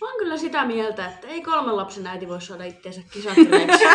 [0.00, 3.84] Mä oon kyllä sitä mieltä, että ei kolmen lapsen äiti voi saada itseensä kisatyöksi.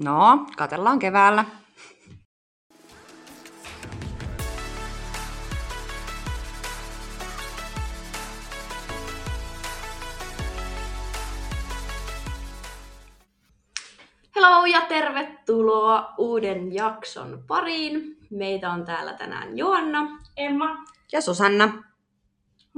[0.00, 1.44] No, katellaan keväällä.
[14.36, 18.16] Hello ja tervetuloa uuden jakson pariin.
[18.30, 20.18] Meitä on täällä tänään Joanna.
[20.36, 20.76] Emma,
[21.12, 21.87] Ja Susanna.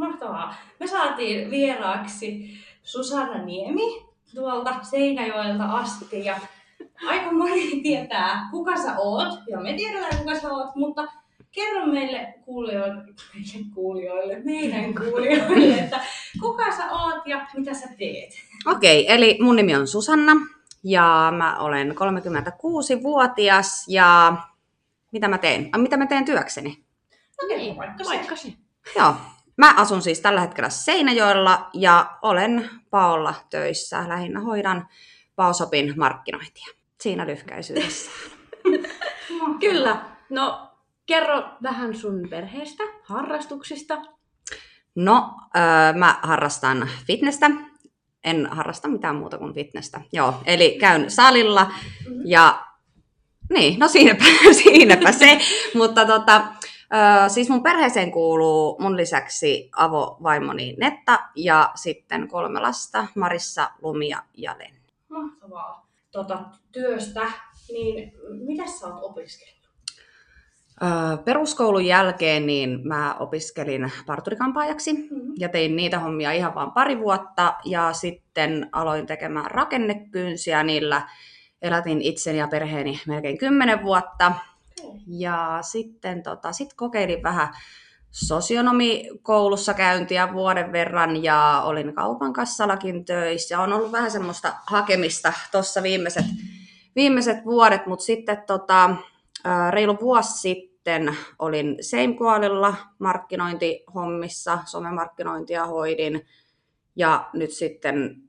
[0.00, 0.54] Mahtavaa.
[0.80, 2.50] Me saatiin vieraaksi
[2.82, 6.38] Susanna Niemi tuolta Seinäjoelta asti ja
[7.06, 9.38] aika moni tietää, kuka sä oot.
[9.48, 11.08] Ja me tiedetään, kuka sä oot, mutta
[11.52, 16.00] kerro meille kuulijoille, meille kuulijoille, meidän kuulijoille, että
[16.40, 18.30] kuka sä oot ja mitä sä teet.
[18.66, 20.32] Okei, eli mun nimi on Susanna
[20.84, 24.36] ja mä olen 36-vuotias ja
[25.12, 25.68] mitä mä teen?
[25.72, 26.84] Ai, mitä mä teen työkseni?
[27.42, 28.04] No kerro vaikka.
[28.04, 28.52] Vaikka se.
[28.96, 29.14] Joo,
[29.60, 34.08] mä asun siis tällä hetkellä Seinäjoella ja olen Paolla töissä.
[34.08, 34.88] Lähinnä hoidan
[35.36, 36.66] Paosopin markkinointia.
[37.00, 38.10] Siinä lyhkäisyydessä.
[39.60, 40.04] Kyllä.
[40.30, 40.68] No,
[41.06, 44.02] kerro vähän sun perheestä, harrastuksista.
[44.94, 47.50] No, öö, mä harrastan fitnessä.
[48.24, 50.00] En harrasta mitään muuta kuin fitnessä.
[50.12, 51.72] Joo, eli käyn salilla
[52.24, 52.66] ja
[53.50, 54.24] niin, no siinäpä,
[54.62, 55.38] siinäpä se.
[55.74, 56.42] Mutta tota,
[56.94, 64.22] öö, siis mun perheeseen kuuluu mun lisäksi avovaimoni Netta ja sitten kolme lasta, Marissa, Lumia
[64.34, 64.74] ja Len.
[65.08, 65.86] Mahtavaa.
[66.10, 66.40] Tota,
[66.72, 67.32] työstä,
[67.72, 68.12] niin
[68.46, 69.60] mitä sä oot opiskellut?
[70.82, 75.34] Öö, peruskoulun jälkeen niin mä opiskelin parturikampaajaksi Mm-hmm.
[75.38, 80.62] ja tein niitä hommia ihan vain pari vuotta ja sitten aloin tekemään rakennekyynsiä.
[80.62, 81.08] Niillä
[81.62, 84.32] elätin itseni ja perheeni melkein kymmenen vuotta.
[85.06, 87.48] Ja sitten tota, sit kokeilin vähän
[88.10, 93.60] sosionomikoulussa käyntiä vuoden verran ja olin kaupan kassallakin töissä.
[93.60, 96.24] On ollut vähän semmoista hakemista tuossa viimeiset,
[96.96, 98.90] viimeiset vuodet, mutta sitten tota,
[99.70, 106.26] reilu vuosi sitten olin Seimkoalilla markkinointihommissa, somemarkkinointia hoidin.
[106.96, 108.22] Ja nyt sitten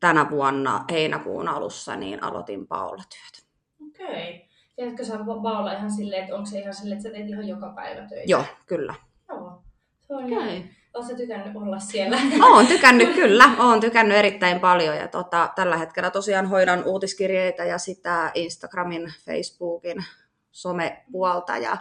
[0.00, 3.48] tänä vuonna heinäkuun alussa niin aloitin Paolla työtä.
[3.88, 4.45] Okei.
[4.76, 7.68] Tiedätkö sä Paula ihan silleen, että onko se ihan silleen, että sä teet ihan joka
[7.68, 8.24] päivä töitä?
[8.26, 8.94] Joo, kyllä.
[9.28, 9.62] Joo.
[10.06, 10.36] Se on Okei.
[10.36, 10.62] okay.
[10.94, 12.18] Oletko tykännyt olla siellä?
[12.50, 17.78] Oon tykännyt kyllä, oon tykännyt erittäin paljon ja tota, tällä hetkellä tosiaan hoidan uutiskirjeitä ja
[17.78, 20.04] sitä Instagramin, Facebookin,
[20.52, 21.76] somepuolta ja,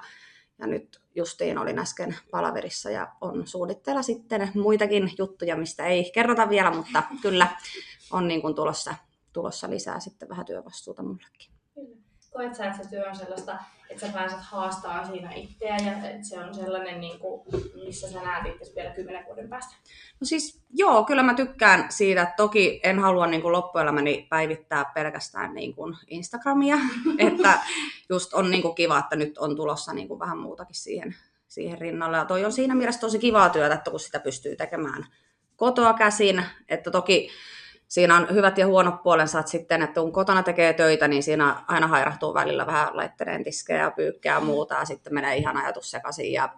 [0.59, 6.49] ja nyt justiin olin äsken palaverissa ja on suunnitteilla sitten muitakin juttuja, mistä ei kerrota
[6.49, 7.47] vielä, mutta kyllä
[8.11, 8.95] on niin kuin tulossa,
[9.33, 11.54] tulossa lisää sitten vähän työvastuuta mullekin.
[12.35, 13.57] Koet sä, että se työ on sellaista,
[13.89, 17.41] että sä pääset haastamaan siinä itseä ja että se on sellainen, niin kuin,
[17.85, 19.75] missä sä näet itse vielä kymmenen vuoden päästä?
[20.19, 22.33] No siis joo, kyllä mä tykkään siitä.
[22.37, 26.77] Toki en halua niin kuin loppuelämäni päivittää pelkästään niin kuin Instagramia.
[27.27, 27.59] että
[28.09, 31.15] just on niin kuin kiva, että nyt on tulossa niin kuin vähän muutakin siihen,
[31.47, 32.17] siihen rinnalle.
[32.17, 35.05] Ja toi on siinä mielessä tosi kivaa työtä, että kun sitä pystyy tekemään
[35.55, 36.45] kotoa käsin.
[36.69, 37.29] Että toki
[37.87, 41.63] siinä on hyvät ja huonot puolensa, että sitten, että kun kotona tekee töitä, niin siinä
[41.67, 45.91] aina hairahtuu välillä vähän laitteleen tiskejä ja pyykkää ja muuta, ja sitten menee ihan ajatus
[45.91, 46.31] sekaisin.
[46.33, 46.49] Ja,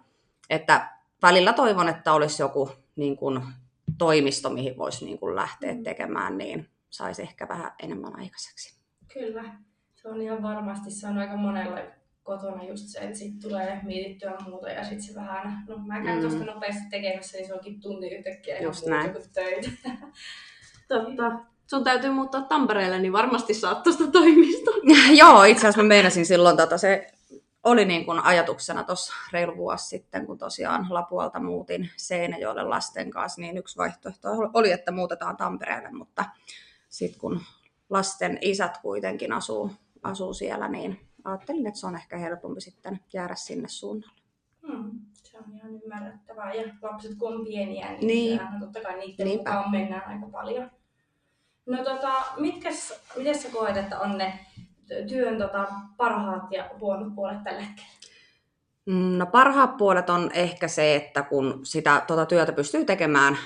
[0.50, 0.88] että
[1.22, 3.42] välillä toivon, että olisi joku niin kuin,
[3.98, 8.78] toimisto, mihin voisi niin kuin, lähteä tekemään, niin saisi ehkä vähän enemmän aikaiseksi.
[9.12, 9.44] Kyllä.
[9.94, 11.78] Se on ihan varmasti, se on aika monella
[12.22, 16.16] kotona just se, että sit tulee mietittyä muuta ja sitten se vähän, no mä käyn
[16.16, 16.20] Mm.
[16.28, 19.70] tuosta nopeasti tekemässä, niin se onkin tunti yhtäkkiä ihan Just muuta kuin töitä.
[20.88, 21.38] Totta.
[21.66, 24.70] Sun täytyy muuttaa Tampereelle, niin varmasti saat tuosta toimista.
[25.20, 27.12] Joo, itse asiassa mä meinasin silloin, tota, se
[27.64, 33.40] oli niin kuin ajatuksena tuossa reilu vuosi sitten, kun tosiaan Lapualta muutin Seinäjoelle lasten kanssa,
[33.40, 36.24] niin yksi vaihtoehto oli, että muutetaan Tampereelle, mutta
[36.88, 37.40] sitten kun
[37.90, 39.70] lasten isät kuitenkin asuu,
[40.02, 44.22] asuu siellä, niin ajattelin, että se on ehkä helpompi sitten jäädä sinne suunnalle.
[44.66, 44.90] Hmm,
[45.22, 46.54] se on ihan ymmärrettävää.
[46.54, 48.38] Ja lapset kun on pieniä, niin, Niin.
[48.38, 49.50] sehän totta kai niiden Niinpä.
[49.50, 50.70] mukaan mennään aika paljon.
[51.68, 54.38] No tota, mitkäs, miten sä koet, että on ne
[55.08, 55.66] työn tota,
[55.96, 57.90] parhaat ja huonot puolet tällä hetkellä?
[58.86, 63.38] Mm, No parhaat puolet on ehkä se, että kun sitä tuota työtä pystyy tekemään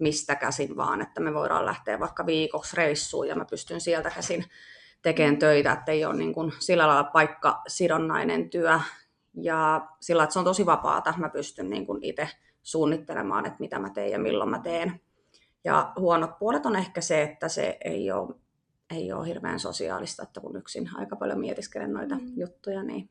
[0.00, 4.44] mistä käsin vaan, että me voidaan lähteä vaikka viikoksi reissuun ja mä pystyn sieltä käsin
[5.02, 8.80] tekemään töitä, että ei ole niin kuin sillä lailla paikkasidonnainen työ
[9.34, 11.14] ja sillä että se on tosi vapaata.
[11.16, 12.28] Mä pystyn niin kuin itse
[12.62, 15.00] suunnittelemaan, että mitä mä teen ja milloin mä teen.
[15.66, 18.34] Ja huonot puolet on ehkä se, että se ei ole,
[18.90, 22.32] ei ole hirveän sosiaalista, että kun yksin aika paljon mietiskelen noita Mm.
[22.36, 23.10] juttuja, niin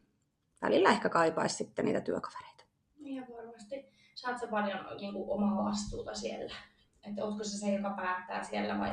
[0.61, 2.63] välillä ehkä kaipaisi sitten niitä työkavereita.
[2.99, 3.85] Ihan varmasti.
[4.15, 6.55] Saat sä paljon niin kuin, omaa vastuuta siellä?
[7.09, 8.91] että ootko se se, joka päättää siellä vai,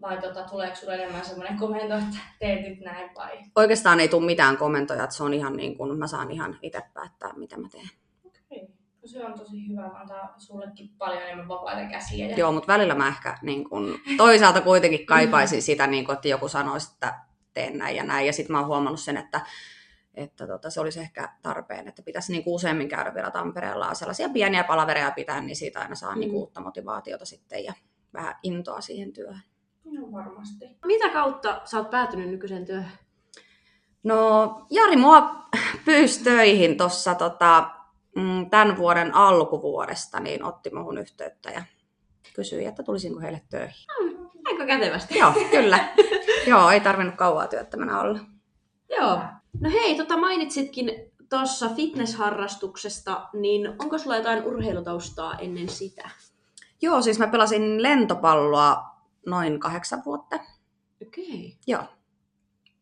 [0.00, 3.38] vai tota, tuleeko sulle enemmän semmoinen komento, että teet nyt näin vai?
[3.56, 6.82] Oikeastaan ei tule mitään komentoja, että se on ihan niin kuin, mä saan ihan itse
[6.94, 7.88] päättää, mitä mä teen.
[9.02, 12.28] No se on tosi hyvä, antaa sullekin paljon enemmän vapaita käsiä.
[12.28, 12.36] Ja...
[12.36, 16.48] Joo, mutta välillä mä ehkä niin kun, toisaalta kuitenkin kaipaisin sitä, niin kun, että joku
[16.48, 17.14] sanoisi, että
[17.54, 18.26] teen näin ja näin.
[18.26, 19.40] Ja sitten mä oon huomannut sen, että,
[20.14, 24.64] että tota, se olisi ehkä tarpeen, että pitäisi niin useammin käydä vielä Tampereella sellaisia pieniä
[24.64, 26.20] palavereja pitää, niin siitä aina saa mm.
[26.20, 27.72] niin uutta motivaatiota sitten ja
[28.14, 29.42] vähän intoa siihen työhön.
[29.84, 30.64] No varmasti.
[30.84, 32.92] Mitä kautta sä oot päätynyt nykyiseen työhön?
[34.02, 35.48] No, Jari mua
[35.84, 37.70] pyysi töihin tuossa tota,
[38.16, 41.62] mm, tämän vuoden alkuvuodesta, niin otti muuhun yhteyttä ja
[42.34, 43.86] kysyi, että tulisinko heille töihin.
[44.02, 45.18] Mm, aika kätevästi.
[45.18, 45.88] Joo, kyllä.
[46.46, 48.18] Joo, ei tarvinnut kauaa työttömänä olla.
[48.90, 49.18] Joo.
[49.60, 50.90] No hei, tota mainitsitkin
[51.30, 56.10] tuossa fitnessharrastuksesta, niin onko sulla jotain urheilutaustaa ennen sitä?
[56.82, 58.84] Joo, siis mä pelasin lentopalloa
[59.26, 60.36] noin kahdeksan vuotta.
[61.06, 61.24] Okei.
[61.26, 61.58] Okay.
[61.66, 61.84] Joo.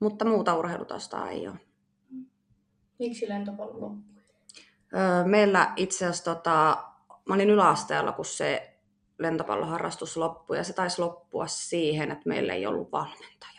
[0.00, 1.56] Mutta muuta urheilutaustaa ei ole.
[2.98, 3.96] Miksi lentopallo?
[4.96, 6.84] Öö, meillä itse asiassa, tota,
[7.28, 8.78] mä olin yläasteella, kun se
[9.18, 13.50] lentopalloharrastus loppui, ja se taisi loppua siihen, että meillä ei ollut valmentajaa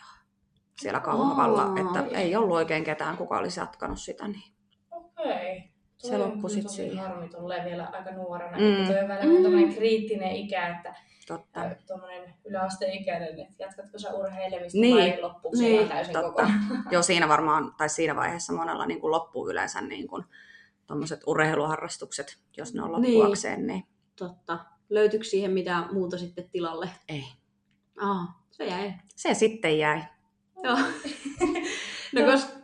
[0.81, 1.77] siellä Kauhavalla, oh.
[1.77, 4.27] että ei ollut oikein ketään, kuka olisi jatkanut sitä.
[4.27, 4.53] Niin.
[4.91, 5.57] Okei.
[5.57, 5.71] Okay.
[5.97, 6.97] Se loppui sitten siihen.
[6.97, 8.57] harmi tulee vielä aika nuorena.
[8.57, 8.87] Mm.
[8.87, 9.73] Tuo on välillä mm.
[9.73, 10.95] kriittinen ikä, että
[11.27, 11.59] Totta.
[11.87, 14.97] tuommoinen yläasteikäinen, että jatkatko sä urheilemista niin.
[14.97, 15.89] vai loppuuko niin.
[15.89, 16.43] täysin Totta.
[16.43, 16.51] koko?
[16.91, 20.23] Joo, siinä varmaan, tai siinä vaiheessa monella niin kuin loppuu yleensä niin kuin,
[21.27, 23.57] urheiluharrastukset, jos ne on loppuakseen.
[23.57, 23.67] Niin.
[23.67, 23.83] niin.
[24.15, 24.59] Totta.
[24.89, 26.89] Löytyykö siihen mitään muuta sitten tilalle?
[27.09, 27.23] Ei.
[28.01, 28.93] Aa, se jäi.
[29.15, 30.01] Se sitten jäi.
[30.63, 30.77] Joo.
[32.13, 32.61] no, no koska...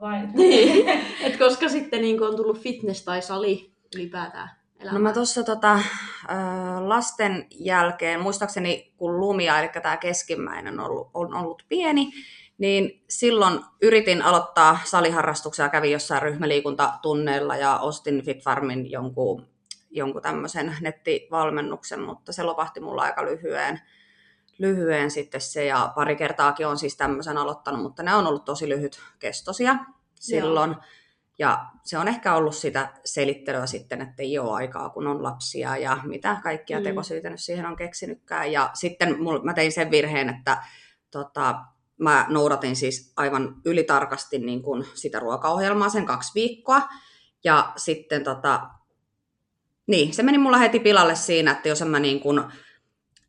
[0.00, 0.30] Vain.
[0.34, 0.88] niin.
[1.24, 4.50] Et koska sitten niin on tullut fitness tai sali ylipäätään
[4.80, 5.02] elämään?
[5.02, 5.78] No mä tuossa tota,
[6.80, 12.12] lasten jälkeen, muistaakseni kun Lumia, eli tämä keskimmäinen on ollut, on ollut pieni,
[12.58, 19.46] niin silloin yritin aloittaa saliharrastuksia, kävin jossain ryhmäliikuntatunneilla ja ostin FitFarmin jonkun,
[19.90, 23.80] jonkun tämmöisen nettivalmennuksen, mutta se lopahti mulla aika lyhyen,
[24.58, 28.68] lyhyen sitten se ja pari kertaakin on siis tämmöisen aloittanut, mutta ne on ollut tosi
[28.68, 29.76] lyhyt kestosia
[30.20, 30.70] silloin.
[30.70, 30.80] Joo.
[31.38, 35.76] Ja se on ehkä ollut sitä selittelyä sitten, että ei ole aikaa, kun on lapsia
[35.76, 36.84] ja mitä kaikkia mm.
[36.84, 38.52] tekosyitä nyt siihen on keksinytkään.
[38.52, 40.62] Ja sitten mul, mä tein sen virheen, että
[41.10, 41.54] tota,
[41.98, 46.88] mä noudatin siis aivan ylitarkasti niin kuin sitä ruokaohjelmaa sen kaksi viikkoa.
[47.44, 48.68] Ja sitten tota,
[49.86, 52.40] niin, se meni mulla heti pilalle siinä, että jos en mä niin kuin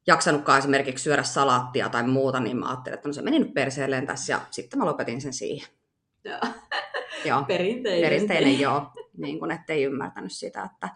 [0.07, 4.07] jaksanutkaan esimerkiksi syödä salaattia tai muuta, niin mä ajattelin, että no se meni nyt perseelleen
[4.07, 5.69] tässä ja sitten mä lopetin sen siihen.
[6.23, 6.39] Joo.
[7.29, 7.43] joo.
[7.43, 8.09] Perinteinen.
[8.09, 8.91] Perinteinen, joo.
[9.17, 10.89] Niin kuin, ettei ymmärtänyt sitä, että,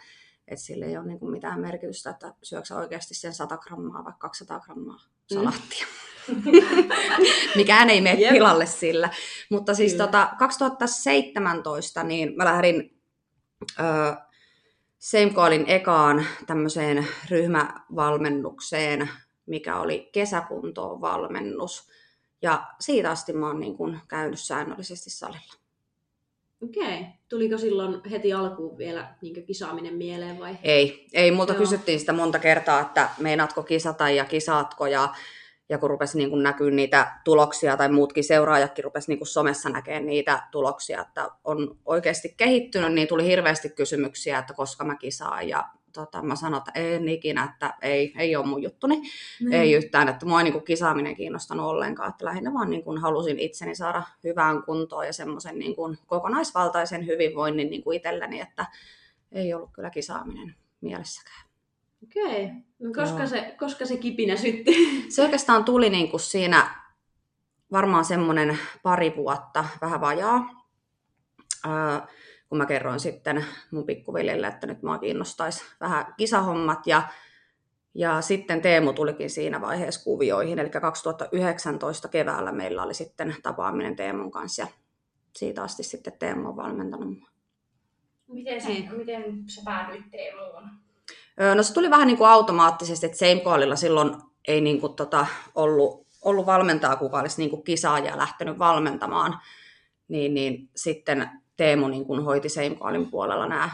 [0.48, 4.13] että sillä ei ole niin kuin mitään merkitystä, että syöksä oikeasti sen 100 grammaa vai
[4.19, 5.00] 200 grammaa
[5.33, 5.86] salaattia.
[5.86, 6.19] Mm.
[7.55, 9.09] Mikään ei mene tilalle sillä.
[9.49, 12.99] Mutta siis tota, 2017 niin mä lähdin
[13.79, 13.83] ö,
[14.99, 19.09] Seimkoalin ekaan tämmöiseen ryhmävalmennukseen,
[19.45, 21.89] mikä oli kesäkuntoon valmennus.
[22.41, 25.53] Ja siitä asti mä oon niin kun käynyt säännöllisesti salilla.
[26.63, 27.05] Okei.
[27.29, 30.57] Tuliko silloin heti alkuun vielä niin kisaaminen mieleen vai?
[30.63, 31.07] Ei.
[31.13, 31.31] Ei.
[31.31, 31.59] Multa Joo.
[31.59, 34.87] kysyttiin sitä monta kertaa, että meinaatko kisata ja kisaatko.
[34.87, 35.13] Ja,
[35.69, 39.69] ja kun rupesi niin kun näkyy niitä tuloksia, tai muutkin seuraajatkin rupesi niin kun somessa
[39.69, 45.49] näkemään niitä tuloksia, että on oikeasti kehittynyt, niin tuli hirveästi kysymyksiä, että koska mä kisaan.
[45.49, 49.01] Ja tota, mä sanoin, että en ikinä, että ei, ei ole mun juttuni.
[49.41, 49.51] Mm.
[49.51, 52.09] Ei yhtään, että mua ei niin kuin, kisaaminen kiinnostanut ollenkaan.
[52.09, 57.05] Että lähinnä vaan niin kuin, halusin itseni saada hyvään kuntoon ja semmoisen niin kuin, kokonaisvaltaisen
[57.05, 58.65] hyvinvoinnin niin kuin itselleni, että
[59.31, 61.49] ei ollut kyllä kisaaminen mielessäkään.
[62.03, 62.46] Okei.
[62.46, 62.56] Okay.
[62.79, 64.72] No koska, se, koska se kipinä sytti?
[65.15, 66.75] Se oikeastaan tuli niin kuin siinä
[67.72, 70.50] varmaan semmoinen pari vuotta, vähän vajaa.
[71.65, 72.00] Öö,
[72.50, 76.88] kun mä kerroin sitten mun pikkuveljelle, että nyt mua kiinnostaisi vähän kisahommat.
[76.88, 77.01] Ja,
[77.94, 84.32] ja sitten Teemu tulikin siinä vaiheessa kuvioihin, eli 2019 keväällä meillä oli sitten tapaaminen Teemun
[84.32, 84.68] kanssa ja
[85.36, 87.29] siitä asti sitten Teemu on valmentanut mua.
[88.27, 90.88] Miten, sä, miten sä päädyit Teemuun?
[91.55, 94.15] No se tuli vähän niin kuin automaattisesti, että Seimkoalilla silloin
[94.48, 99.39] ei niin kuin tota ollut, ollut valmentaa, kuka olisi niin kuin kisaaja lähtenyt valmentamaan.
[100.08, 103.69] Niin, niin sitten Teemu niin kuin hoiti Seimkoalin puolella nämä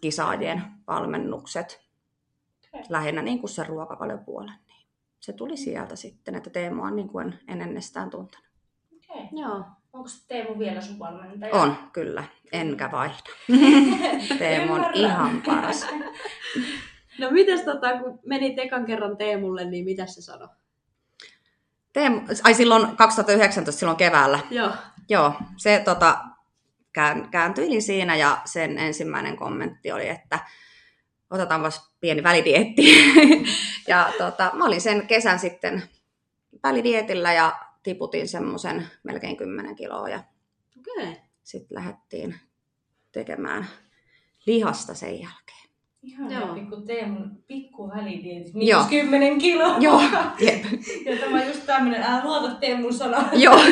[0.00, 1.86] kisaajien valmennukset.
[2.74, 2.86] Okay.
[2.88, 4.54] Lähinnä niin kuin sen ruokavaliopuolen.
[4.66, 4.86] Niin
[5.20, 8.46] se tuli sieltä sitten, että Teemu on niin kuin en ennestään tuntenut.
[9.10, 9.26] Okay.
[9.32, 9.64] Joo.
[9.96, 11.54] Onko Teemu vielä sun valmentaja?
[11.54, 12.24] On, kyllä.
[12.52, 13.30] Enkä vaihda.
[14.38, 15.86] Teemu on ihan paras.
[17.18, 20.48] No mites tota, kun menit ekan kerran Teemulle, niin mitä se sanoi?
[21.92, 24.38] Teemu, ai silloin 2019, silloin keväällä.
[24.50, 24.70] Joo.
[25.08, 26.18] Joo, se tota,
[26.92, 30.38] kään, kääntyili siinä ja sen ensimmäinen kommentti oli, että
[31.30, 32.82] otetaan vasta pieni välidietti.
[33.88, 35.82] ja tota, mä olin sen kesän sitten
[36.62, 40.20] välidietillä ja tiputin semmoisen melkein 10 kiloa ja
[40.78, 41.10] Okei.
[41.10, 41.22] Okay.
[41.42, 42.34] sitten lähdettiin
[43.12, 43.66] tekemään
[44.46, 45.68] lihasta sen jälkeen.
[46.02, 46.54] Ihan Joo.
[46.54, 48.86] pikku Teemun pikku välidietit, Joo.
[48.86, 49.78] miinus 10 kiloa.
[49.78, 50.02] Joo,
[50.46, 50.64] jep.
[51.04, 53.28] Ja tämä on just tämmönen, älä luota Teemun sanaa.
[53.32, 53.60] Joo.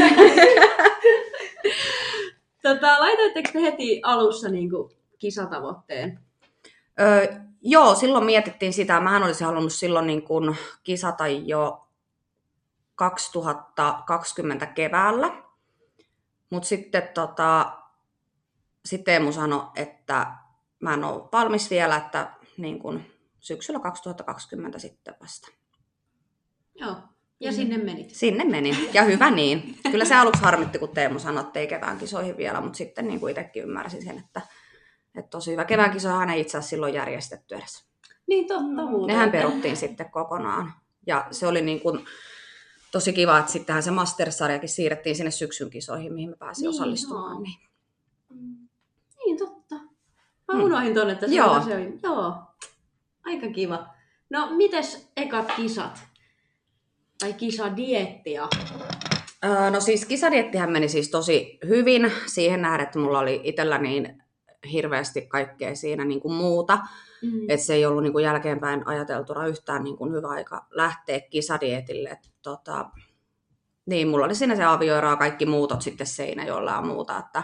[2.62, 6.18] Tota, laitoitteko te heti alussa niin kuin, kisatavoitteen?
[7.00, 7.26] Öö,
[7.62, 9.00] joo, silloin mietittiin sitä.
[9.00, 11.83] Mähän olisin halunnut silloin niin kuin kisata jo
[12.94, 15.42] 2020 keväällä.
[16.50, 17.78] Mutta sitten tota,
[18.84, 20.26] sit Teemu sanoi, että
[20.80, 25.48] mä en ole valmis vielä, että niin kuin syksyllä 2020 sitten vasta.
[26.74, 26.96] Joo.
[27.40, 27.56] Ja Mm.
[27.56, 28.10] sinne menit.
[28.10, 29.78] Sinne menin, ja hyvä niin.
[29.90, 33.20] Kyllä se aluksi harmitti, kun Teemu sanoi, että ei kevään kisoihin vielä, mutta sitten niin
[33.20, 34.40] kuin itsekin ymmärsin sen, että,
[35.14, 35.64] että tosi hyvä.
[35.64, 37.84] Kevään kisojahan ei itse asiassa silloin järjestetty edes.
[38.26, 38.90] Niin totta Mm.
[38.90, 39.06] muuten.
[39.16, 40.72] Nehän peruttiin sitten kokonaan.
[41.06, 42.04] Ja se oli niin kuin
[42.94, 47.32] tosi kiva, että sittenhän se Masters-sarjakin siirrettiin sinne syksyn kisoihin, mihin me pääsin Niin, osallistumaan.
[47.32, 47.40] joo.
[47.42, 48.70] Niin.
[49.24, 49.74] Niin totta.
[50.48, 50.62] Mä Mm.
[50.62, 51.52] unohdin ton, että se Joo.
[51.54, 51.98] oli- se oli.
[52.02, 52.34] Joo.
[53.24, 53.86] Aika kiva.
[54.30, 55.98] No, mites ekat kisat?
[57.20, 58.48] Tai kisadiettia?
[59.44, 64.22] Öö, no siis kisadiettihän meni siis tosi hyvin siihen nähden, että mulla oli itsellä niin
[64.72, 66.78] hirveästi kaikkea siinä niin kuin muuta.
[67.22, 67.40] Mm.
[67.50, 72.08] Että se ei ollut niin kuin jälkeenpäin ajateltuna yhtään niin kuin hyvä aika lähteä kisadietille.
[72.08, 72.90] Et tota,
[73.86, 77.18] niin, mulla oli siinä se avioero ja kaikki muutot sitten Seinäjoella ja muuta.
[77.18, 77.42] Että,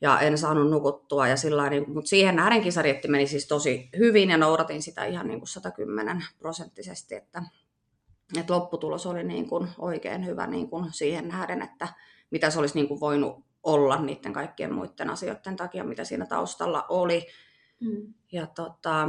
[0.00, 1.28] ja en saanut nukuttua.
[1.28, 5.26] Ja sillä niin, mutta siihen nähden kisadietti meni siis tosi hyvin ja noudatin sitä ihan
[5.26, 7.14] niin kuin 110 prosenttisesti.
[7.14, 7.42] Että,
[8.38, 11.88] että lopputulos oli niin kuin oikein hyvä niin kuin siihen nähden, että
[12.30, 16.86] mitä se olisi niin kuin voinut olla niiden kaikkien muiden asioiden takia, mitä siinä taustalla
[16.88, 17.26] oli.
[17.80, 18.14] Mm.
[18.32, 19.08] Ja tota,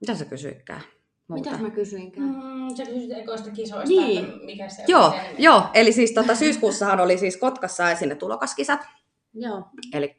[0.00, 0.80] mitä sä kysyitkään?
[1.28, 1.50] Muuta?
[1.50, 2.26] Mitäs mä kysyinkään?
[2.26, 4.24] Mm, sä kysyt ekoista kisoista, Niin.
[4.24, 8.08] että mikä se Joo, oli se joo, eli siis tota, syyskuussahan oli siis Kotkassa ensin
[8.08, 8.80] ne tulokaskisat,
[9.34, 9.62] Joo.
[9.92, 10.16] eli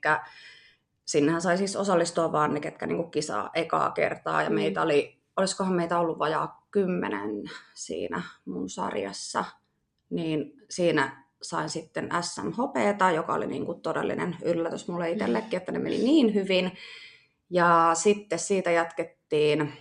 [1.06, 4.56] sinnehän sai siis osallistua vaan ne, ketkä niinku kisaa ekaa kertaa, ja Mm.
[4.56, 7.30] meitä oli, olisikohan meitä ollut vajaa kymmenen
[7.74, 9.46] siinä mun sarjassa,
[10.10, 15.80] niin siinä sain sitten SM Hopeeta, joka oli niinku todellinen yllätys mulle itsellekin, että ne
[15.80, 16.72] meni niin hyvin.
[17.50, 19.74] Ja sitten siitä jatkettiin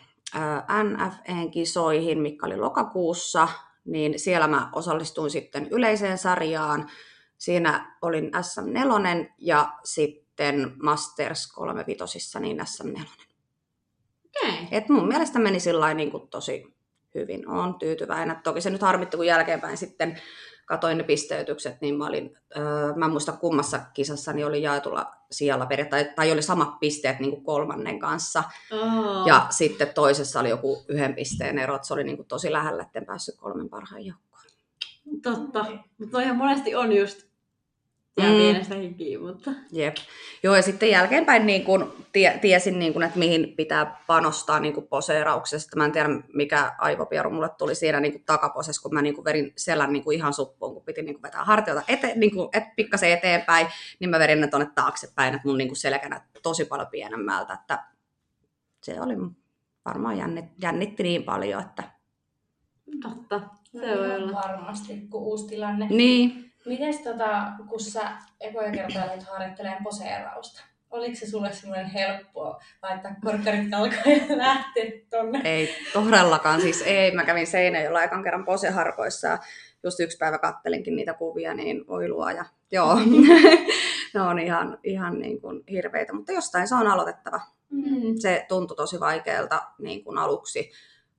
[0.82, 3.48] NFN-kisoihin, mikä oli lokakuussa,
[3.84, 6.90] niin siellä mä osallistuin sitten yleiseen sarjaan.
[7.38, 13.00] Siinä olin SM4 ja sitten Masters 35 niin SM4.
[14.26, 14.68] Okei.
[14.70, 16.74] Et mun mielestä meni sillä niin kuin tosi
[17.14, 17.48] hyvin.
[17.48, 18.36] Olen tyytyväinen.
[18.42, 20.20] Toki se nyt harmitti, kun jälkeenpäin sitten
[20.66, 25.12] katoin ne pisteytykset, niin mä olin, öö, mä en muista kummassa kisassa, niin oli jaetulla
[25.30, 28.42] sijalla periaatteessa, tai, tai oli samat pisteet niin kuin kolmannen kanssa.
[28.72, 29.26] Oh.
[29.26, 32.82] Ja sitten toisessa oli joku yhden pisteen ero, että se oli niin kuin tosi lähellä,
[32.82, 34.44] etten päässyt kolmen parhaan joukkoon.
[35.22, 35.66] Totta.
[35.98, 37.33] Mutta noihan monesti on just
[38.16, 38.36] jää Mm.
[38.36, 39.50] pienestäkin kiinni, mutta...
[39.72, 39.96] Jep.
[40.42, 44.74] Joo, ja sitten jälkeenpäin niin kun tie, tiesin, niin kun, että mihin pitää panostaa niin
[44.74, 45.76] kun poseerauksesta.
[45.76, 49.24] Mä en tiedä, mikä aivopieru mulle tuli siinä niin kun takaposessa, kun mä niin kun
[49.24, 52.48] verin selän niin kun ihan suppuun, kun piti niin kun vetää hartioita ete, niin kun,
[52.52, 53.66] et, pikkasen eteenpäin,
[54.00, 57.52] niin mä verin ne tuonne taaksepäin, että mun niin kun selkä näytti tosi paljon pienemmältä.
[57.52, 57.84] Että
[58.82, 59.14] se oli
[59.84, 61.82] varmaan jännit, jännitti niin paljon, että
[63.02, 63.38] Totta.
[63.72, 64.32] No Se voi ihan olla.
[64.32, 65.86] Varmasti, kun uusi tilanne.
[65.90, 66.53] niin.
[66.66, 70.62] Mites tota, kun sä ekoja kertaa lähdit harjoittelemaan poseerausta?
[70.90, 75.40] Oliko se sulle semmoinen helppoa laittaa korkkarit jalkoon ja lähteä tonne?
[75.44, 77.14] Ei todellakaan, siis ei.
[77.14, 79.38] Mä kävin Seinäjoella ekan kerran poseharkoissa ja
[79.82, 82.44] just yksi päivä kattelinkin niitä kuvia, niin voi luoja.
[82.72, 82.98] Joo,
[84.14, 87.40] ne on ihan, ihan niin kuin hirveitä, mutta jostain se on aloitettava.
[87.70, 88.16] Mm.
[88.18, 90.72] Se tuntui tosi vaikealta niin kuin aluksi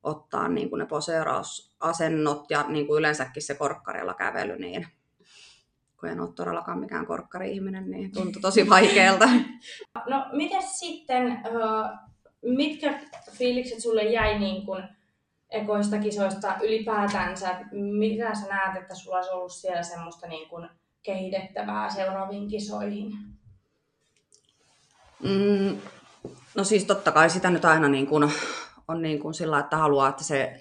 [0.04, 4.88] ottaa niin kuin ne poseerausasennot ja niin kuin yleensäkin se korkkarilla kävely, niin
[6.06, 9.30] kun en ole todellakaan mikään korkkari-ihminen, niin tuntui tosi vaikealta.
[10.10, 11.40] No, mites sitten,
[12.42, 13.00] mitkä
[13.32, 14.84] fiilikset sulle jäi niin kun
[15.50, 17.60] ekoista kisoista ylipäätänsä?
[17.72, 20.70] Mitä sä näet, että sulla olisi ollut siellä semmoista niin kun
[21.04, 23.12] kehitettävää seuraaviin kisoihin?
[25.24, 25.78] Mm,
[26.56, 28.32] no siis totta kai sitä nyt aina niin kuin
[28.88, 30.60] on niin kuin sillä, että haluaa, että se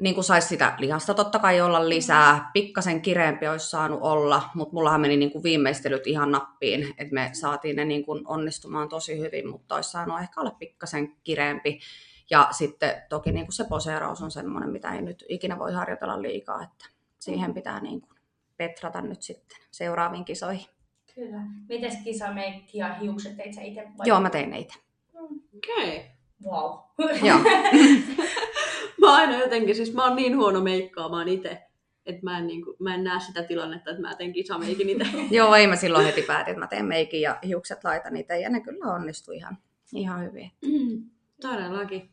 [0.00, 2.50] niin kuin saisi sitä lihasta totta kai olla lisää.
[2.52, 7.30] Pikkasen kireempi olisi saanut olla, mutta mullahan meni niin kuin viimeistelyt ihan nappiin, että me
[7.32, 11.80] saatiin ne niin kuin onnistumaan tosi hyvin, mutta olisi saanut ehkä olla pikkasen kireempi.
[12.30, 16.22] Ja sitten toki niin kuin se poseeraus on semmoinen, mitä ei nyt ikinä voi harjoitella
[16.22, 16.86] liikaa, että
[17.18, 18.18] siihen pitää niin kuin
[18.56, 20.66] petrata nyt sitten seuraaviin kisoihin.
[21.14, 21.40] Kyllä.
[21.68, 24.08] Mites kisameikki ja hiukset teit sä itse vai?
[24.08, 24.74] Joo, mä tein neitä.
[25.56, 25.96] Okei.
[25.96, 26.10] Okay.
[26.44, 26.78] Wow.
[27.28, 27.38] Joo.
[29.00, 31.62] Mä aina jotenkin, siis mä oon niin huono meikkaamaan itse,
[32.06, 35.04] että mä en, niin kuin, mä en näe sitä tilannetta, että mä teen kisameikin itse.
[35.36, 38.50] Joo, ei mä silloin heti päätin, että mä teen meikin ja hiukset laitan niitä ja
[38.50, 39.58] ne kyllä onnistui ihan,
[39.94, 40.50] ihan hyvin.
[40.64, 41.04] Mm,
[41.40, 42.10] todellakin.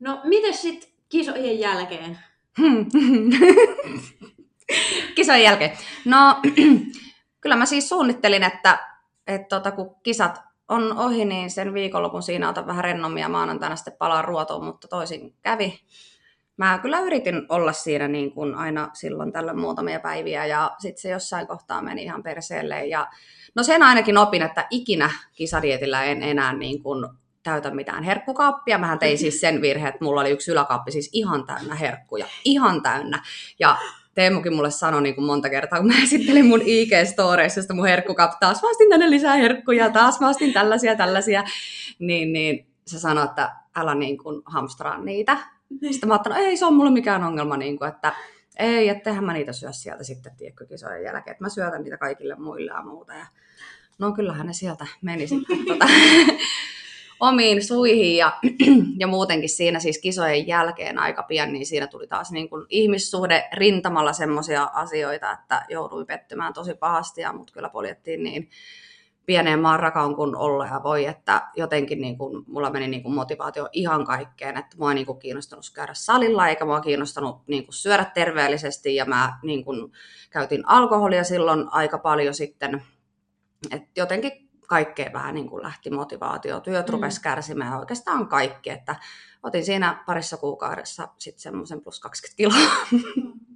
[0.00, 2.18] No, miten sitten kisojen jälkeen?
[5.14, 5.70] Kisojen jälkeen.
[6.04, 6.40] No,
[7.40, 8.78] kyllä mä siis suunnittelin, että,
[9.26, 13.96] että tota, kun kisat on ohi, niin sen viikonlopun siinä otan vähän rennomia maanantaina sitten
[13.98, 15.80] palaan ruotoon, mutta toisin kävi.
[16.60, 21.08] Mä kyllä yritin olla siinä niin kuin aina silloin tällöin muutamia päiviä ja sitten se
[21.08, 22.86] jossain kohtaa meni ihan perseelle.
[22.86, 23.08] Ja,
[23.54, 27.08] no sen ainakin opin, että ikinä kisadietillä en enää niin kuin
[27.42, 28.78] täytä mitään herkkukaappia.
[28.78, 32.82] Mähän tein siis sen virheen, että mulla oli yksi yläkaappi siis ihan täynnä herkkuja, ihan
[32.82, 33.22] täynnä.
[33.58, 33.76] Ja
[34.14, 38.30] Teemukin mulle sanoi niin kuin monta kertaa, kun mä esittelin mun IG-storeissa, josta mun herkkukap,
[38.40, 41.44] taas mä ostin tänne lisää herkkuja, taas mä ostin tällaisia, tällaisia,
[41.98, 45.36] niin, niin se sanoi, että älä niin kuin hamstraa niitä.
[45.90, 48.12] Sitten mä ajattelin, ei se on mulle mikään ongelma, niin kuin, että
[48.58, 52.72] ei, ettehän mä niitä syö sieltä sitten tiekkökisojen jälkeen, että mä syötän niitä kaikille muille
[52.72, 53.14] ja muuta.
[53.14, 53.26] Ja
[53.98, 55.86] no kyllähän ne sieltä meni sitten tota,
[57.20, 58.32] omiin suihin ja,
[58.98, 63.48] ja muutenkin siinä siis kisojen jälkeen aika pian, niin siinä tuli taas niin kuin ihmissuhde
[63.52, 68.50] rintamalla semmoisia asioita, että jouduin pettymään tosi pahasti ja mut kyllä poljettiin niin
[69.30, 73.68] pieneen maanrakaan kuin olla ja voi, että jotenkin niin kuin, mulla meni niin kuin motivaatio
[73.72, 77.74] ihan kaikkeen, että mua ei niin kuin kiinnostanut käydä salilla eikä mua kiinnostanut niin kuin
[77.74, 79.92] syödä terveellisesti ja mä niin kuin,
[80.30, 82.82] käytin alkoholia silloin aika paljon sitten,
[83.70, 84.32] että jotenkin
[84.66, 86.92] kaikkeen vähän niin kuin lähti motivaatio, työt mm.
[86.92, 88.96] rupesi kärsimään oikeastaan kaikki, että
[89.42, 92.70] otin siinä parissa kuukaudessa sitten semmoisen plus 20 kiloa.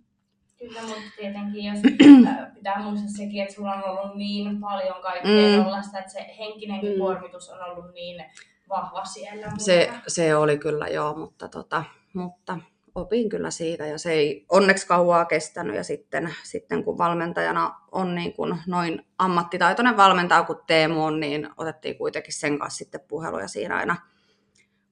[0.69, 1.79] Kyllä, mutta tietenkin jos
[2.55, 5.65] pitää muistaa sekin, että sulla on ollut niin paljon kaikkea mm.
[5.65, 6.99] tollaista, että se henkinenkin mm.
[6.99, 8.25] kuormitus on ollut niin
[8.69, 9.53] vahva siellä.
[9.59, 12.59] Se, se oli kyllä joo, mutta, tota, mutta
[12.95, 18.15] opin kyllä siitä ja se ei onneksi kauaa kestänyt ja sitten, sitten kun valmentajana on
[18.15, 23.49] niin kuin noin ammattitaitoinen valmentaja kuin Teemu on, niin otettiin kuitenkin sen kanssa sitten puheluja
[23.49, 23.97] siinä aina,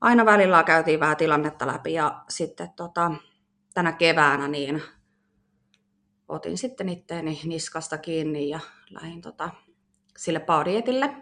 [0.01, 3.11] aina välillä käytiin vähän tilannetta läpi ja sitten tota,
[3.75, 4.83] tänä keväänä niin
[6.28, 9.50] otin sitten itteeni niskasta kiinni ja lähdin tota,
[10.16, 11.16] sille paudietille.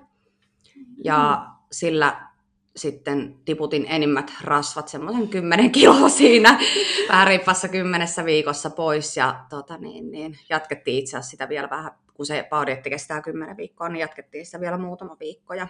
[1.05, 1.57] Ja mm.
[1.73, 2.31] sillä
[2.77, 6.59] sitten tiputin enimmät rasvat, semmoisen 10 kiloa siinä,
[7.09, 9.17] vähän riippassa kymmenessä viikossa pois.
[9.17, 13.57] Ja tota, niin, niin, jatkettiin itse asiassa sitä vielä vähän, kun se paudietti kestää 10
[13.57, 15.55] viikkoa, niin jatkettiin sitä vielä muutama viikko.
[15.55, 15.69] Ja,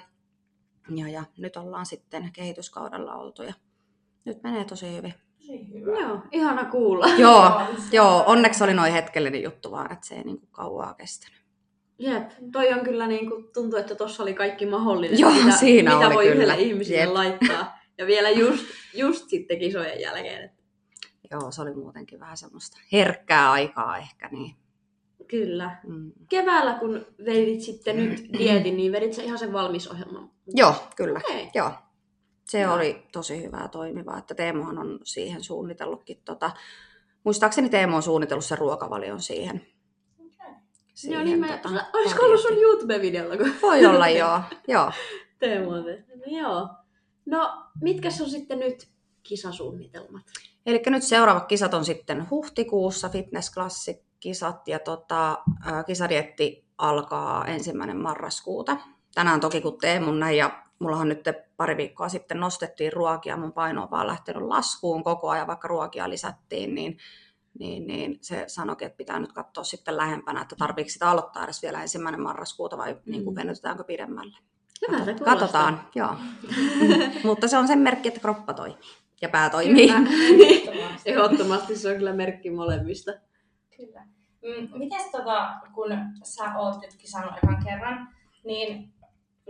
[0.94, 3.54] ja, ja nyt ollaan sitten kehityskaudella oltu ja
[4.24, 5.14] nyt menee tosi hyvin.
[6.00, 7.07] Joo, ihana kuulla.
[7.18, 7.61] joo,
[7.92, 11.40] joo, onneksi oli noin hetkellinen juttu vaan, että se ei niin kauaa kestänyt.
[11.98, 15.94] Jep, toi on kyllä niin kuin, tuntuu, että tuossa oli kaikki mahdollinen, Joo, mitä, siinä
[15.94, 16.35] mitä oli voi kyllä.
[16.35, 17.12] yhdelle ihmiselle Jep.
[17.12, 17.81] laittaa.
[17.98, 20.44] Ja vielä just, just sitten kisojen jälkeen.
[20.44, 20.62] Että
[21.31, 24.29] Joo, se oli muutenkin vähän semmoista herkkää aikaa ehkä.
[24.33, 24.55] Niin.
[25.29, 25.76] kyllä.
[25.87, 26.12] Mm.
[26.29, 30.31] Keväällä, kun vedit sitten nyt dietin, niin vedit sä ihan sen valmis ohjelman?
[30.46, 31.20] Joo, kyllä.
[31.24, 31.50] Okei.
[31.55, 31.70] Joo.
[32.50, 32.74] Se Joo.
[32.74, 36.22] oli tosi hyvää toimivaa, että Teemohan on siihen suunnitellutkin.
[36.24, 36.50] Tota,
[37.24, 39.66] muistaakseni Teemo on suunnitellut sen ruokavalion siihen.
[41.04, 42.56] Joo, niin mä, tota, olisiko ollut sun.
[42.58, 43.36] YouTube-videolla?
[43.36, 44.40] Kun Voi olla, joo.
[44.68, 44.92] joo.
[45.38, 45.84] Teemu on.
[45.84, 46.68] No, joo.
[47.26, 48.88] No, mitkä on sitten nyt
[49.22, 50.22] kisasuunnitelmat?
[50.66, 55.38] Eli nyt seuraavat kisat on sitten huhtikuussa, Fitness Classic-kisat, ja tota,
[55.86, 58.76] kisadietti alkaa ensimmäinen marraskuuta.
[59.14, 61.22] Tänään toki kun Teemun näin, ja mullahan nyt
[61.61, 66.11] pari viikkoa sitten nostettiin ruokia, mun paino on vaan lähtenyt laskuun koko ajan, vaikka ruokia
[66.11, 66.99] lisättiin, niin,
[67.59, 71.62] niin, niin se sanoikin, että pitää nyt katsoa sitten lähempänä, että tarviiko sitä aloittaa edes
[71.62, 73.40] vielä ensimmäinen marraskuuta vai niin kuin Mm.
[73.40, 74.37] venytetäänkö pidemmälle.
[74.88, 75.35] Hyvältä kuulostaa.
[75.35, 76.14] Katsotaan, joo.
[77.25, 78.79] Mutta se on sen merkki, että kroppa toimii
[79.23, 79.88] ja pää toimii.
[79.92, 80.01] Kyllä.
[80.01, 80.70] Niin.
[81.05, 83.12] Ehdottomasti se on kyllä merkki molemmista.
[83.77, 84.05] Kyllä.
[84.42, 85.90] Mm, mites tota, kun
[86.23, 88.09] sä oot nyt kisannut ekan kerran,
[88.44, 88.92] niin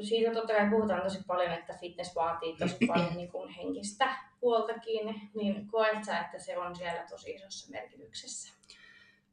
[0.02, 5.30] siitä totta kai puhutaan tosi paljon, että fitness vaatii tosi paljon niin kuin henkistä puoltakin,
[5.34, 8.60] niin koet sä, että se on siellä tosi isossa merkityksessä?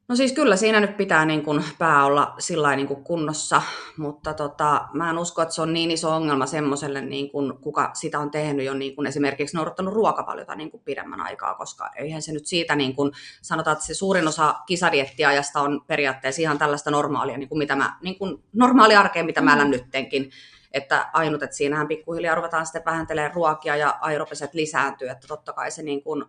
[0.08, 3.62] No siis kyllä siinä nyt pitää niin kuin pää olla sillä niin kuin kunnossa,
[3.96, 7.90] mutta tota, mä en usko, että se on niin iso ongelma semmoiselle, niin kuin, kuka
[7.94, 12.22] sitä on tehnyt jo niin kuin esimerkiksi noudattanut ruokavaliota niin kuin pidemmän aikaa, koska eihän
[12.22, 16.90] se nyt siitä, niin kuin, sanotaan, että se suurin osa kisadiettiajasta on periaatteessa ihan tällaista
[16.90, 20.30] normaalia, niin kuin mitä mä, niin kuin normaali arkea, mitä mä elän nyttenkin.
[20.72, 25.70] Että ainut, että siinähän pikkuhiljaa ruvetaan sitten vähentelemään ruokia ja aerobiset lisääntyy, että totta kai
[25.70, 26.24] se niin kuin,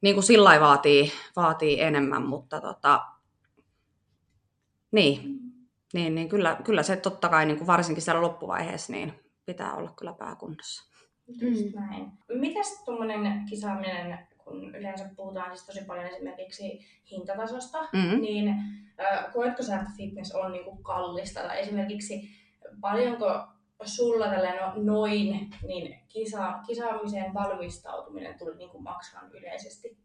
[0.00, 3.06] niin kuin sillä vaatii, vaatii enemmän, mutta tota,
[4.92, 5.38] niin,
[5.94, 9.12] niin, niin kyllä, kyllä se totta kai niin kuin varsinkin siellä loppuvaiheessa niin
[9.46, 10.96] pitää olla kyllä pääkunnossa.
[11.28, 12.12] Just näin.
[12.28, 18.20] Mitäs tuommoinen kisaaminen, kun yleensä puhutaan siis tosi paljon esimerkiksi hintatasosta, Mm-hmm.
[18.20, 18.48] niin
[19.00, 21.40] äh, koetko sä, että fitness on niinku kallista?
[21.40, 22.30] Tai esimerkiksi
[22.80, 23.46] paljonko
[23.84, 29.96] sulla tällä no, noin niin kisa, kisaamiseen valmistautuminen tuli niinku maksamaan yleisesti?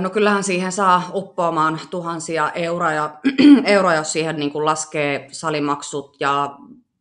[0.00, 3.10] No kyllähän siihen saa uppoamaan tuhansia euroja,
[3.64, 6.56] euroja jos siihen niin kuin laskee salimaksut ja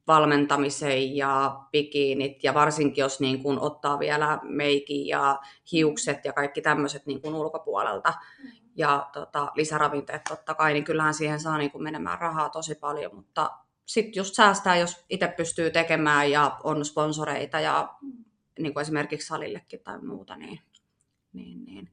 [0.08, 5.40] valmentamisen ja bikiinit ja varsinkin jos niin kuin ottaa vielä meikin ja
[5.72, 8.14] hiukset ja kaikki tämmöiset niin kuin ulkopuolelta
[8.76, 13.16] ja tota, lisäravinteet totta kai, niin kyllähän siihen saa niin kuin menemään rahaa tosi paljon,
[13.16, 13.50] mutta
[13.88, 17.96] sitten just säästää, jos itse pystyy tekemään ja on sponsoreita ja
[18.60, 20.60] niin kuin esimerkiksi salillekin tai muuta, niin,
[21.34, 21.92] niin, niin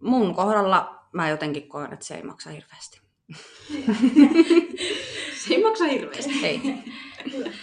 [0.00, 3.00] mun kohdalla mä jotenkin koen, että se ei maksa hirveästi.
[5.36, 6.46] Se ei maksa hirveästi.
[6.46, 6.60] Ei.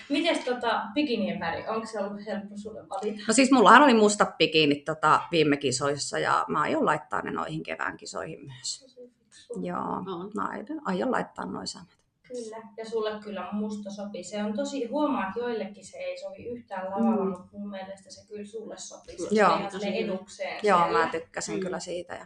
[0.10, 3.24] Mites tota, bikinien väri, onko se ollut helppo sulle valita?
[3.28, 7.64] No siis mullahan oli musta bikinit tota, viime kisoissa ja mä aion laittaa ne noihin
[7.64, 8.98] kevään kisoihin myös.
[9.62, 10.02] Joo,
[10.36, 11.99] mä aion- aion laittaa noin samat.
[12.34, 14.24] Kyllä, ja sulle kyllä musta sopii.
[14.24, 17.30] Se on tosi, huomaa, että joillekin se ei sovi yhtään lavalla, Mm.
[17.30, 19.18] mutta mun mielestä se kyllä sulle sopii.
[19.18, 19.60] Se Joo.
[19.72, 19.98] Tosi hyvä.
[20.14, 20.98] edukseen Joo, siellä.
[21.06, 21.62] mä tykkäsin Mm.
[21.62, 22.26] kyllä siitä ja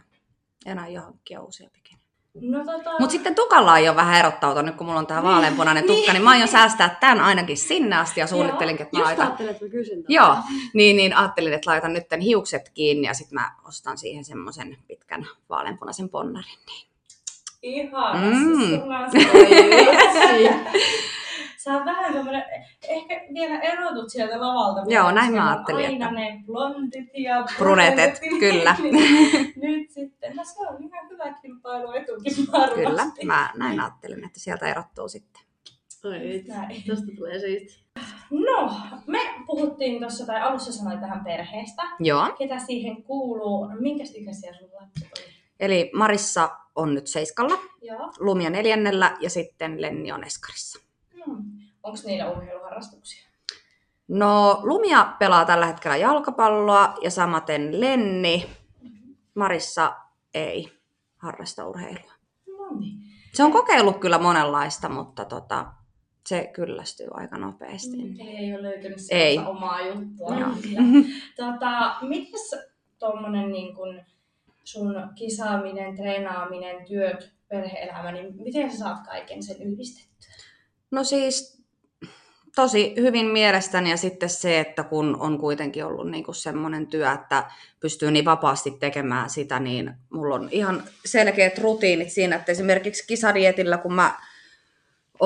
[0.66, 2.04] en aio hankkia uusia bikinejä.
[2.40, 2.90] No tota...
[3.00, 6.30] Mutta sitten tukalla aion vähän erottautua, nyt kun mulla on tää vaaleanpunainen tukka, niin mä
[6.30, 9.70] aion säästää tämän ainakin sinne asti ja suunnittelinkin, että mä Just laitan ajattelin, että mä
[9.70, 10.04] kysyn.
[10.08, 10.36] Joo,
[10.74, 15.26] niin, niin ajattelin, että laitan nyt hiukset kiinni ja sitten mä ostan siihen semmoisen pitkän
[15.48, 16.58] vaaleanpunaisen ponnarin.
[16.66, 16.93] Niin.
[17.64, 18.56] Ihana, Mm.
[18.56, 19.18] siis sulla on se...
[21.56, 22.44] Sä oot vähän semmoinen,
[22.88, 24.80] ehkä vielä erotut sieltä lavalta.
[24.86, 28.38] Joo, näin mä ajattelin, Aina että- ne blondit ja Brunetet, brunetit.
[28.38, 28.76] kyllä.
[29.68, 32.74] Nyt sitten, no se on ihan hyvä kilpailuetukin varmasti.
[32.84, 35.42] Kyllä, mä näin ajattelin, että sieltä erottuu sitten.
[36.04, 36.44] Oi.
[36.86, 37.84] Tästä tulee siisti.
[38.30, 38.72] No,
[39.06, 41.82] me puhuttiin tuossa, tai alussa sanoit tähän perheestä.
[42.00, 43.68] Joo, Ketä siihen kuuluu?
[43.80, 45.24] Minkäs ikäisiä sun lapset oli?
[45.60, 48.12] eli Marissa on nyt seiskalla, Joo.
[48.18, 50.80] Lumia neljännellä ja sitten Lenni on eskarissa.
[51.26, 51.44] Hmm.
[51.82, 53.24] Onko niillä urheiluharrastuksia?
[54.08, 58.46] No, Lumia pelaa tällä hetkellä jalkapalloa ja samaten Lenni.
[59.34, 59.96] Marissa
[60.34, 60.72] ei
[61.16, 62.12] harrasta urheilua.
[62.58, 62.98] No niin.
[63.32, 65.66] Se on kokeillut kyllä monenlaista, mutta tota,
[66.26, 67.96] se kyllästyy aika nopeasti.
[68.00, 69.38] Eli ei ole löytynyt Ei.
[69.38, 70.28] omaa juttua.
[70.28, 70.48] Kyllä.
[71.52, 72.54] tota, mites
[72.98, 74.00] tuommoinen niin kun
[74.64, 80.34] sun kisaaminen, treenaaminen, työt, perhe-elämä, niin miten sä saat kaiken sen yhdistettyä?
[80.90, 81.64] No siis
[82.54, 87.44] tosi hyvin mielestäni ja sitten se, että kun on kuitenkin ollut niinku semmoinen työ, että
[87.80, 93.78] pystyy niin vapaasti tekemään sitä, niin mulla on ihan selkeät rutiinit siinä, että esimerkiksi kisadietillä,
[93.78, 94.18] kun mä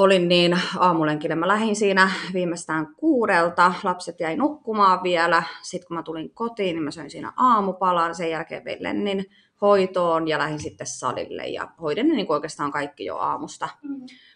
[0.02, 6.02] olin niin aamulenkillä, mä lähdin siinä viimeistään kuudelta, lapset jäi nukkumaan vielä, sitten kun mä
[6.02, 9.26] tulin kotiin, niin mä söin siinä aamupalan, sen jälkeen vein Lennin
[9.60, 11.46] hoitoon ja lähdin sitten salille.
[11.46, 13.68] Ja hoidin ne niin kuin oikeastaan kaikki jo aamusta.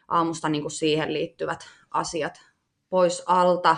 [0.08, 2.40] Aamusta niin kuin siihen liittyvät asiat
[2.90, 3.76] pois alta.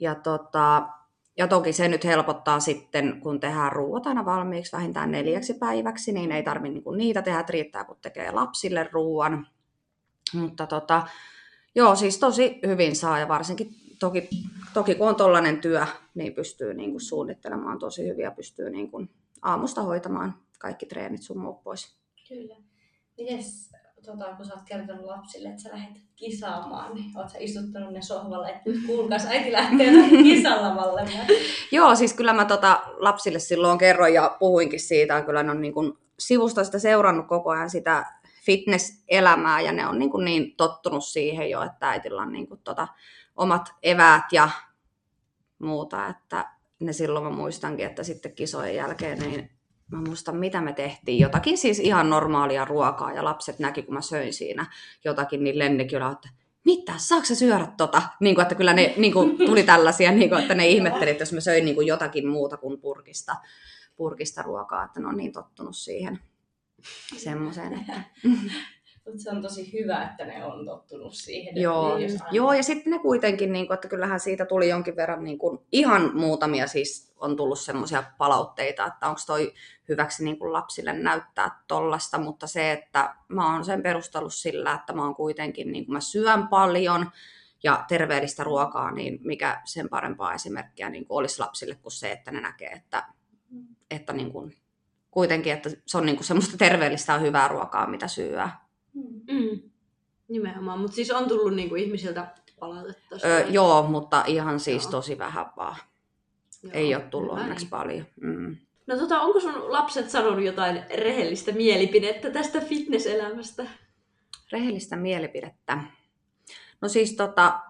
[0.00, 0.88] Ja, tota,
[1.36, 6.32] ja toki se nyt helpottaa sitten, kun tehdään ruuat aina valmiiksi vähintään neljäksi päiväksi, niin
[6.32, 9.46] ei tarvitse niin niitä tehdä, että riittää kun tekee lapsille ruuan.
[10.34, 11.06] Mutta tota,
[11.74, 14.28] joo, siis tosi hyvin saa ja varsinkin toki,
[14.74, 18.90] toki kun on tollainen työ, niin pystyy niin kuin suunnittelemaan tosi hyvin ja pystyy niin
[18.90, 19.10] kuin
[19.42, 21.96] aamusta hoitamaan kaikki treenit sun muut pois.
[22.28, 22.56] Kyllä.
[23.18, 23.72] Mites,
[24.04, 28.02] tota, kun sä oot kertonut lapsille, että sä lähdet kisaamaan, niin oot sä istuttanut ne
[28.02, 29.92] sohvalle, että nyt kuulkaas, äiti lähtee
[30.22, 31.10] kisalavalle.
[31.72, 35.22] Joo, siis kyllä mä tota lapsille silloin kerroin ja puhuinkin siitä.
[35.22, 39.98] Kyllä ne on niin kuin sivusta sitä seurannut koko ajan sitä fitness-elämää ja ne on
[39.98, 42.88] niin, kuin niin tottunut siihen jo, että äitillä on niin kuin tota
[43.36, 44.50] omat eväät ja
[45.58, 46.06] muuta.
[46.06, 46.50] Että
[46.80, 49.50] ne silloin mä muistankin, että sitten kisojen jälkeen niin
[49.92, 51.18] mä muistan mitä me tehtiin.
[51.18, 54.66] Jotakin siis ihan normaalia ruokaa ja lapset näki, kun mä söin siinä
[55.04, 56.28] jotakin, niin Lenni kyllä, että
[56.64, 58.02] mitä, saako sä syödä tota?
[58.20, 61.22] Niin kuin, että kyllä ne niin kuin, tuli tällaisia, niin kuin, että ne ihmetteli, että
[61.22, 63.36] jos mä söin niin kuin jotakin muuta kuin purkista,
[63.96, 66.18] purkista ruokaa, että ne on niin tottunut siihen.
[67.16, 67.72] Semmoiseen.
[67.72, 68.02] Että...
[69.06, 71.56] Mutta se on tosi hyvä, että ne on tottunut siihen.
[71.56, 75.24] Joo, aina- joo, ja sitten ne kuitenkin, niin kuin, että kyllähän siitä tuli jonkin verran
[75.24, 79.54] niin kuin, ihan muutamia siis on tullut semmoisia palautteita, että onko toi
[79.88, 84.92] hyväksi niin kuin lapsille näyttää tollasta, mutta se, että mä oon sen perustellut sillä, että
[84.92, 87.10] mä oon kuitenkin, niin kuin mä syön paljon
[87.62, 92.30] ja terveellistä ruokaa, niin mikä sen parempaa esimerkkiä niin kuin olisi lapsille kuin se, että
[92.30, 93.06] ne näkee, että,
[93.90, 94.61] että niin kuin,
[95.12, 98.50] kuitenkin, että se on niin kuin semmoista terveellistä ja hyvää ruokaa, mitä syödä.
[98.94, 99.02] Mm.
[99.30, 99.60] Mm.
[100.28, 103.16] Nimenomaan, mutta siis on tullut niinku ihmisiltä palautetta.
[103.24, 104.90] Öö, joo, mutta ihan siis Joo.
[104.90, 105.76] tosi vähän vaan.
[106.62, 107.70] Joo, Ei ole tullut hyvä onneksi niin.
[107.70, 108.06] paljon.
[108.20, 108.56] Mm.
[108.86, 113.66] No tota, onko sun lapset sanonut jotain rehellistä mielipidettä tästä fitnesselämästä?
[114.52, 115.78] Rehellistä mielipidettä.
[116.80, 117.60] No siis tota,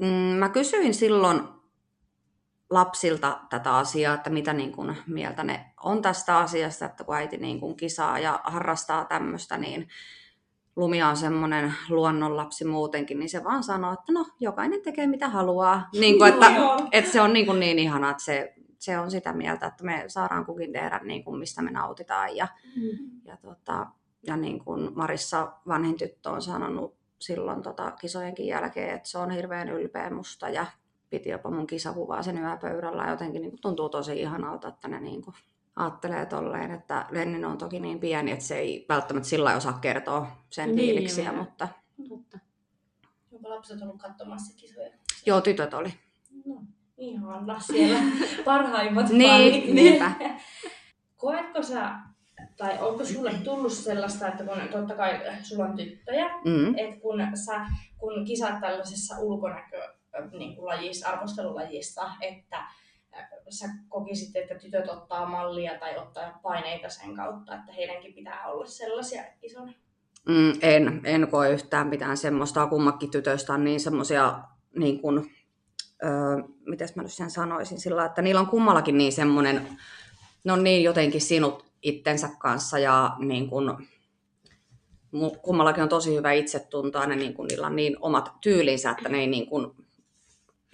[0.00, 0.06] mm,
[0.38, 1.40] mä kysyin silloin
[2.72, 7.36] lapsilta tätä asiaa, että mitä niin kuin mieltä ne on tästä asiasta, että kun äiti
[7.36, 9.88] niin kuin kisaa ja harrastaa tämmöistä, niin
[10.76, 15.88] Lumia on semmoinen luonnonlapsi muutenkin, niin se vaan sanoo, että no, jokainen tekee mitä haluaa.
[15.92, 16.88] Niin kuin, että, Joo.
[16.92, 20.04] että se on niin, kuin niin ihanaa, että se, se on sitä mieltä, että me
[20.06, 22.36] saadaan kukin tehdä niin kuin mistä me nautitaan.
[22.36, 22.48] Ja,
[23.24, 23.86] ja, tota,
[24.26, 29.30] ja niin kuin Marissa vanhin tyttö on sanonut silloin tota, kisojenkin jälkeen, että se on
[29.30, 30.66] hirveän ylpeä musta ja
[31.12, 33.10] piti jopa mun kisakuvaa sen yöpöydällä.
[33.10, 35.34] Jotenkin niin kuin tuntuu tosi ihanalta, että ne niin kuin
[35.76, 39.72] ajattelee tolleen, että Lennin on toki niin pieni, että se ei välttämättä sillä lailla osaa
[39.80, 41.36] kertoa sen Niin, fiiliksiä, joo.
[41.36, 41.68] mutta
[42.08, 42.38] Totta.
[43.32, 44.90] Onko lapset ollut katsomassa kisoja?
[45.26, 45.94] joo, tytöt oli.
[46.44, 46.54] No,
[46.98, 47.98] ihana siellä
[48.44, 50.12] parhaimmat Niin, niinpä.
[51.16, 51.90] Koetko sä,
[52.56, 56.74] tai onko sulle tullut sellaista, että kun totta kai sulla on tyttöjä, Mm.
[56.78, 57.66] että kun sä
[57.98, 59.94] kun kisat tällaisessa ulkonäkö
[60.38, 62.64] niin kuin lajissa, arvostelulajissa, että
[63.48, 68.66] sä kokisit, että tytöt ottaa mallia tai ottaa paineita sen kautta, että heidänkin pitää olla
[68.66, 69.72] sellaisia isona.
[70.28, 72.66] Mm, en, en koe yhtään mitään semmoista.
[72.66, 74.40] Kummakin tytöistä on niin semmoisia,
[74.78, 75.30] niin kuin,
[76.04, 79.78] öö, mitäs mä nyt sen sanoisin, sillä että niillä on kummallakin niin semmoinen,
[80.44, 83.88] ne on niin jotenkin sinut itsensä kanssa ja niin kuin,
[85.42, 89.08] kummallakin on tosi hyvä itsetunto ja ne, niin kuin, niillä on niin omat tyylinsä, että
[89.08, 89.81] ne ei niin kuin,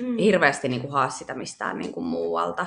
[0.02, 0.16] Mm.
[0.18, 2.66] hirveästi niin kuin, haa sitä mistään niin kuin, muualta.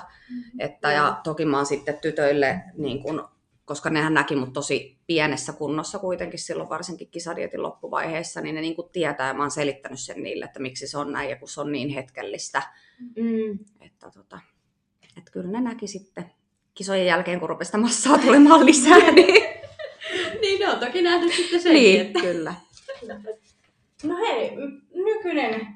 [0.60, 1.06] Että, Joo.
[1.06, 3.28] ja toki mä oon sitten tytöille, niin kun,
[3.66, 8.76] koska nehän näki mut tosi pienessä kunnossa kuitenkin silloin varsinkin kisadietin loppuvaiheessa, niin ne niin
[8.92, 11.62] tietää ja mä oon selittänyt sen niille, että miksi se on näin ja kun se
[11.62, 12.62] on niin hetkellistä.
[13.00, 13.60] Mm.
[13.82, 14.40] Että, tota,
[15.18, 16.32] että kyllä ne näki sitten
[16.74, 18.98] kisojen jälkeen, kun rupesi massaa tulemaan lisää.
[20.42, 22.20] Niin, niin, ne on toki nähnyt sitten senkin, niin että...
[22.20, 22.54] kyllä.
[24.04, 24.52] No hei,
[24.94, 25.68] nykyinen,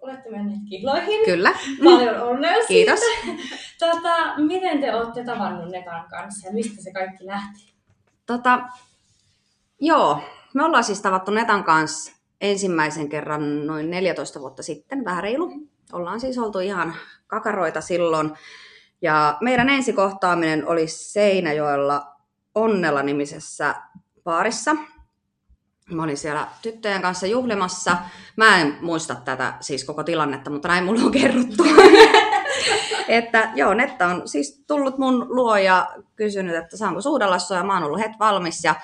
[0.00, 1.24] olette menneet kiloihin.
[1.24, 1.52] Kyllä.
[1.84, 2.94] Paljon onnea siitä.
[2.94, 3.00] Kiitos.
[3.78, 7.74] Tota, miten te olette tavannut Nekan kanssa ja mistä se kaikki lähti?
[8.26, 8.60] Tota,
[9.80, 10.20] joo,
[10.54, 15.52] me ollaan siis tavattu Netan kanssa ensimmäisen kerran noin 14 vuotta sitten, vähän reilu.
[15.92, 16.94] Ollaan siis oltu ihan
[17.26, 18.32] kakaroita silloin.
[19.02, 22.16] Ja meidän ensikohtaaminen oli Seinäjoella
[22.54, 23.74] Onnella-nimisessä
[24.24, 24.76] baarissa.
[25.90, 27.96] Mä olin siellä tyttöjen kanssa juhlimassa.
[28.36, 31.64] Mä en muista tätä siis koko tilannetta, mutta näin mulla on kerrottu.
[33.08, 37.74] että joo, Netta on siis tullut mun luo ja kysynyt, että saanko suudella ja mä
[37.74, 38.64] oon ollut heti valmis.
[38.64, 38.74] Ja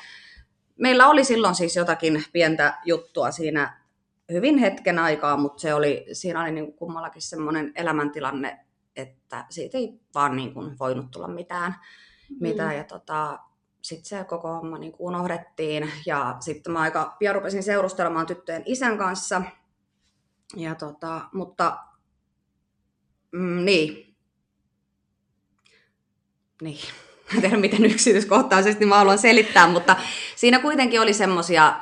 [0.77, 3.85] meillä oli silloin siis jotakin pientä juttua siinä
[4.33, 8.59] hyvin hetken aikaa, mutta se oli, siinä oli niin kuin kummallakin semmoinen elämäntilanne,
[8.97, 11.75] että siitä ei vaan niin kuin voinut tulla mitään.
[12.40, 12.77] mitään.
[12.77, 13.38] Ja tota,
[13.85, 15.92] sitten se koko homma niin kuin unohdettiin.
[16.07, 19.42] Ja sitten mä aika pian rupesin seurustelemaan tyttöjen isän kanssa.
[20.57, 21.79] Ja tota, mutta
[23.33, 24.16] mm, niin.
[26.62, 26.79] Niin.
[27.25, 29.97] Mä en tiedä, miten yksityiskohtaisesti mä haluan selittää, mutta
[30.37, 31.81] siinä kuitenkin oli semmosia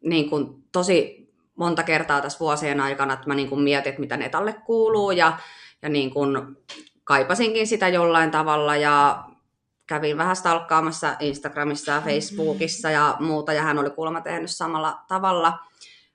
[0.00, 4.16] niin kuin, tosi monta kertaa tässä vuosien aikana, että mä niin kuin mietin, että mitä
[4.16, 5.38] netalle kuuluu ja,
[5.82, 6.56] ja niin kuin
[7.04, 9.27] kaipasinkin sitä jollain tavalla ja
[9.88, 15.58] kävin vähän stalkkaamassa Instagramissa ja Facebookissa ja muuta, ja hän oli kuulemma tehnyt samalla tavalla.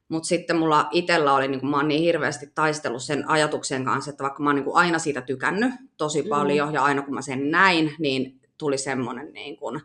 [0.10, 4.12] Mutta sitten mulla itsellä oli, niin kun mä oon niin hirveästi taistellut sen ajatuksen kanssa,
[4.12, 6.30] että vaikka mä oon niin aina siitä tykännyt tosi Mm.
[6.30, 9.82] paljon, ja aina kun mä sen näin, niin tuli semmoinen, niin kuin,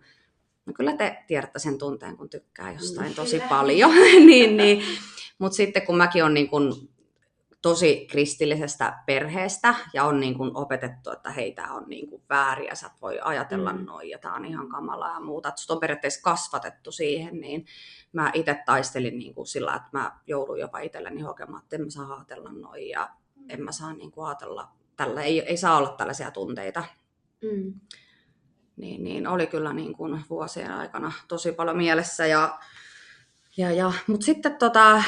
[0.66, 3.14] no kyllä te tiedätte sen tunteen, kun tykkää jostain Mm.
[3.14, 3.48] tosi Kyllä.
[3.48, 3.90] paljon.
[4.26, 4.82] niin, niin.
[5.38, 6.72] Mutta sitten kun mäkin on niin kuin
[7.62, 12.66] tosi kristillisestä perheestä ja on niin kuin opetettu, että hei, tämä on niin kuin väärin
[12.66, 13.84] ja sä voi ajatella Mm.
[13.84, 15.48] noin ja tämä on ihan kamalaa ja muuta.
[15.48, 17.66] Että sut on periaatteessa kasvatettu siihen, niin
[18.12, 21.90] mä itse taistelin niin kuin sillä, että mä joudun jopa itselleni hokemaan, että en mä
[21.90, 23.08] saa ajatella noin ja
[23.48, 26.84] en mä saa niin kuin ajatella tällä, ei, ei saa olla tällaisia tunteita.
[27.42, 27.74] Mm.
[28.76, 32.26] niin, niin oli kyllä niin kuin vuosien aikana tosi paljon mielessä.
[32.26, 32.58] Ja,
[33.56, 35.02] ja, ja, Mutta sitten tota,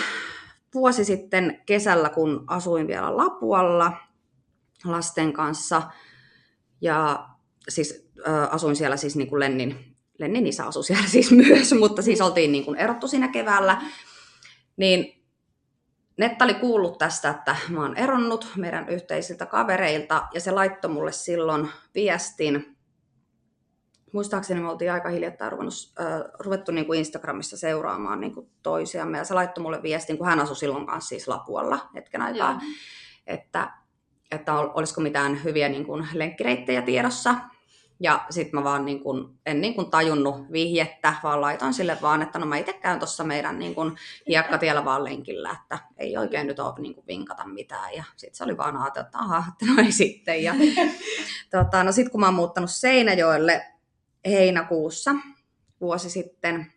[0.74, 3.92] vuosi sitten kesällä, kun asuin vielä Lapualla
[4.84, 5.82] lasten kanssa,
[6.80, 7.28] ja
[7.68, 12.02] siis äh, asuin siellä siis niin kuin Lennin, Lennin isä asui siellä siis myös, mutta
[12.02, 13.82] siis oltiin niin kuin erottu siinä keväällä,
[14.76, 15.20] niin
[16.20, 21.12] Netta oli kuullut tästä, että mä oon eronnut meidän yhteisiltä kavereilta, ja se laittoi mulle
[21.12, 22.76] silloin viestin,
[24.12, 26.06] muistaakseni me oltiin aika hiljattain ruvennut, äh,
[26.38, 30.40] ruvettu niin kuin Instagramissa seuraamaan niin kuin toisiamme, ja se laittoi mulle viestin, kun hän
[30.40, 32.60] asui silloin kanssa siis Lapualla hetken aikaa, Joo.
[33.26, 33.72] että,
[34.30, 37.34] että olisiko mitään hyviä niin kuin lenkkireittejä tiedossa.
[38.02, 42.22] Ja sitten mä vaan niin kuin, en niin kuin tajunnut vihjettä, vaan laitoin sille vaan,
[42.22, 43.96] että no mä itse käyn tuossa meidän niin kuin
[44.28, 47.94] hiekkatiellä vaan lenkillä, että ei oikein nyt ole niin vinkata mitään.
[47.94, 50.42] Ja sitten se oli vaan ajatellut, että aha, että no ei sitten.
[50.42, 50.54] Ja,
[51.56, 53.66] tota, no sitten kun mä oon muuttanut Seinäjoelle
[54.24, 55.14] heinäkuussa
[55.80, 56.72] vuosi sitten,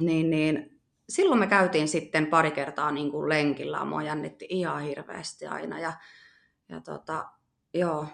[0.00, 3.84] niin, niin silloin me käytiin sitten pari kertaa niin kuin lenkillä.
[3.84, 5.78] Mua jännitti ihan hirveästi aina.
[5.78, 5.92] Ja,
[6.68, 7.24] ja tota,
[7.74, 8.06] joo.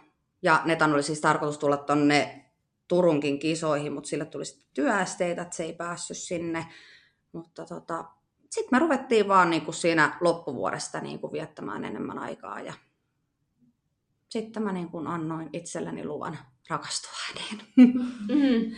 [0.43, 2.45] Ja Netan oli siis tarkoitus tulla tonne
[2.89, 6.67] Turunkin kisoihin, mutta sille tuli sitten työesteitä, että se ei päässyt sinne.
[7.33, 8.05] Mutta tota,
[8.51, 12.61] sitten me ruvettiin vaan niin kuin siinä loppuvuodesta niin kuin viettämään enemmän aikaa.
[12.61, 12.75] Ja
[14.29, 17.67] sitten mä niin kuin annoin itselleni luvan rakastua häneen.
[17.77, 18.73] Mm.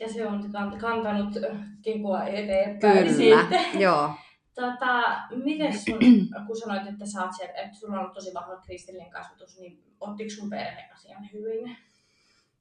[0.00, 1.34] Ja se on kantanut
[1.82, 3.80] kipua eteenpäin Kyllä, sitten.
[3.80, 4.10] joo.
[4.54, 5.02] Tota,
[5.44, 5.98] miten sun,
[6.46, 9.84] kun sanoit, että sä oot siellä, että sulla on ollut tosi vahva kristillinen kasvatus, niin
[10.00, 11.76] ottiko sun perhe asian hyvin?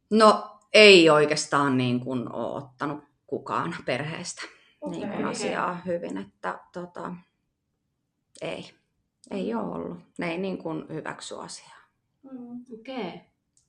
[0.10, 4.42] No ei oikeastaan niin kuin ole ottanut kukaan perheestä
[4.82, 7.16] okay, niin kuin asiaa hyvin, että tota,
[8.42, 8.72] ei,
[9.32, 9.98] ei ole ollut.
[10.18, 11.82] Ne ei niin kuin hyväksy asiaa.
[12.24, 12.66] Mm.
[12.80, 13.08] Okei.
[13.08, 13.20] Okay.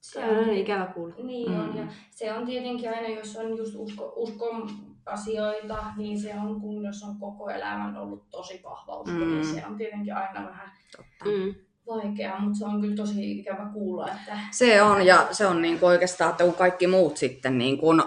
[0.04, 1.14] Se on aina ikävä kuulla.
[1.22, 1.60] Niin mm.
[1.60, 4.70] on, ja se on tietenkin aina, jos on just usko, uskon
[5.06, 9.34] asioita, niin se on, kun jos on koko elämän ollut tosi vahva usko, niin mm.
[9.34, 11.24] niin se on tietenkin aina vähän Totta.
[11.24, 11.54] Mm.
[11.86, 14.08] vaikeaa, mutta se on kyllä tosi ikävä kuulla.
[14.08, 14.38] Että...
[14.50, 18.02] Se on, ja se on niin kuin oikeastaan, että kun kaikki muut sitten niin kuin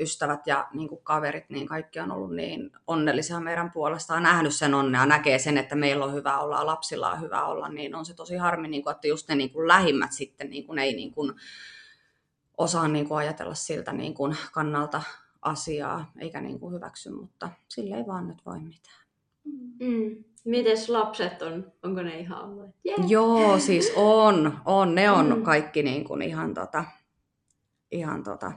[0.00, 4.74] ystävät ja niin kuin kaverit, niin kaikki on ollut niin onnellisia meidän puolestaan, nähnyt sen
[4.74, 8.14] onnea, näkee sen, että meillä on hyvä olla, lapsilla on hyvä olla, niin on se
[8.14, 11.12] tosi harmi, niin kuin, että just ne niin kuin lähimmät sitten niin kuin, ei niin
[11.12, 11.32] kuin,
[12.58, 15.02] osaa niin kuin ajatella siltä niin kuin kannalta
[15.42, 19.06] asiaa, eikä niin kuin hyväksy, mutta sille ei vaan nyt voi mitään.
[19.80, 20.24] Mm.
[20.44, 22.70] Mites lapset on, onko ne ihan ollut?
[22.86, 23.10] Yeah.
[23.10, 25.42] Joo, siis on, on, ne on mm.
[25.42, 26.84] kaikki niin kuin ihan tota,
[27.90, 28.52] ihan tota,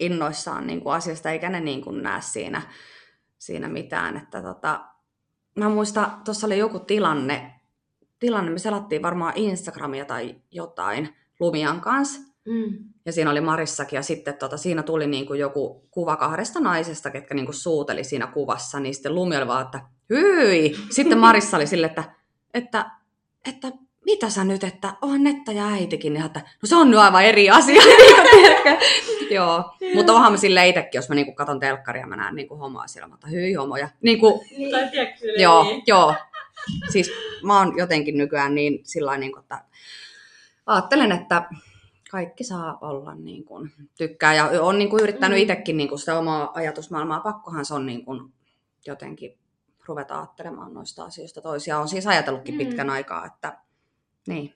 [0.00, 2.62] innoissaan niin kuin asiasta, eikä ne niin kuin näe siinä,
[3.38, 4.16] siinä mitään.
[4.16, 4.84] Että tota,
[5.56, 7.60] mä muistan, tuossa oli joku tilanne,
[8.18, 12.20] tilanne, me selattiin varmaan Instagramia tai jotain Lumian kanssa.
[12.46, 12.78] Mm.
[13.06, 17.10] Ja siinä oli Marissakin ja sitten tota, siinä tuli niin kuin joku kuva kahdesta naisesta,
[17.10, 20.76] ketkä niin kuin suuteli siinä kuvassa, niin sitten Lumi oli vaan, että hyi!
[20.90, 22.14] Sitten Marissa oli sille, että,
[22.54, 22.90] että,
[23.48, 23.72] että
[24.06, 27.24] mitä sä nyt, että on Netta ja äitikin, niin että no se on nyt aivan
[27.24, 27.82] eri asia.
[29.30, 32.86] Joo, mutta onhan mä sille itsekin, jos mä niinku katon telkkaria, mä näen niinku homoa
[32.86, 33.88] siellä, mutta hyi homoja.
[34.02, 34.70] Niinku, niin.
[35.38, 35.82] Joo, niin.
[35.86, 36.14] joo.
[36.90, 39.64] Siis mä oon jotenkin nykyään niin sillä niin kuin, että
[40.66, 41.42] ajattelen, että
[42.10, 45.42] kaikki saa olla niin kuin, tykkää ja on niin kuin, yrittänyt mm.
[45.42, 47.20] itsekin niin kuin, sitä omaa ajatusmaailmaa.
[47.20, 48.32] Pakkohan se on niin kuin,
[48.86, 49.38] jotenkin
[49.86, 51.78] ruveta ajattelemaan noista asioista toisia.
[51.78, 52.58] On siis ajatellutkin mm.
[52.58, 53.58] pitkän aikaa, että
[54.30, 54.54] niin.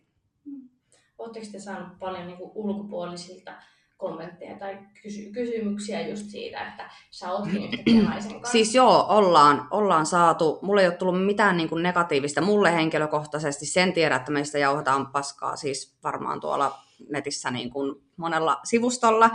[1.19, 3.53] Oletteko te saanut paljon niin kuin, ulkopuolisilta
[3.97, 8.53] kommentteja tai kysy- kysymyksiä just siitä, että sä ootkin yhtäkkiä naisen kanssa?
[8.53, 10.59] Siis joo, ollaan, ollaan saatu.
[10.63, 13.67] Mulle ei ole tullut mitään niin kuin negatiivista mulle henkilökohtaisesti.
[13.67, 16.79] Sen tiedä, että meistä jauhataan paskaa siis varmaan tuolla
[17.11, 19.31] netissä niin kuin monella sivustolla.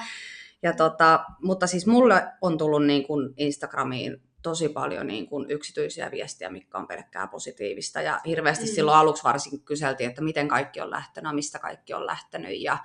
[0.64, 6.12] Ja tota, mutta siis mulle on tullut niin kuin Instagramiin tosi paljon niin kuin yksityisiä
[6.12, 8.02] viestiä, mikä on pelkkää positiivista.
[8.02, 8.72] Ja hirveästi mm.
[8.72, 12.62] silloin aluksi varsinkin kyseltiin, että miten kaikki on lähtenyt, mistä kaikki on lähtenyt.
[12.62, 12.78] Ja,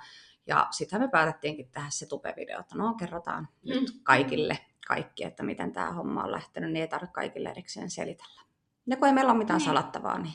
[0.47, 3.69] ja sitten me päätettiinkin tehdä se tupe-video, että no kerrotaan mm.
[3.69, 8.41] nyt kaikille kaikki, että miten tämä homma on lähtenyt, niin ei tarvitse kaikille erikseen selitellä.
[8.87, 9.65] Ja kun ei meillä ole mitään mm.
[9.65, 10.33] salattavaa, niin...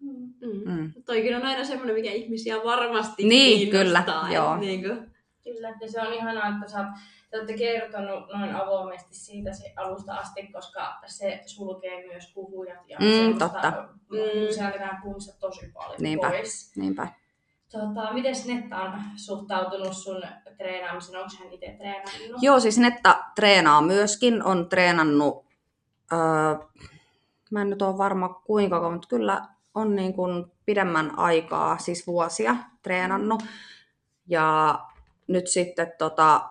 [0.00, 0.72] Mm.
[0.72, 0.92] Mm.
[1.06, 4.56] Toikin on aina semmoinen, mikä ihmisiä varmasti niin, kyllä, joo.
[4.56, 5.17] Niin kuin.
[5.54, 6.88] Kyllä, ja se on ihanaa, että sä oot
[7.30, 12.98] te olette kertonut noin avoimesti siitä se alusta asti, koska se sulkee myös puhujat ja
[13.00, 13.70] mm, totta.
[14.10, 14.54] Mm.
[14.54, 16.72] Sieltä puhumista tosi paljon niinpä, pois.
[16.76, 17.08] Niinpä.
[17.72, 20.22] Tota, miten Netta on suhtautunut sun
[20.56, 21.20] treenaamiseen?
[21.20, 22.42] Onko hän itse treenannut?
[22.42, 24.42] Joo, siis Netta treenaa myöskin.
[24.42, 25.44] On treenannut,
[26.12, 26.66] öö,
[27.50, 32.06] mä en nyt ole varma kuinka kauan, mutta kyllä on niin kuin pidemmän aikaa, siis
[32.06, 33.42] vuosia treenannut.
[34.26, 34.78] Ja
[35.28, 36.50] nyt sitten tota,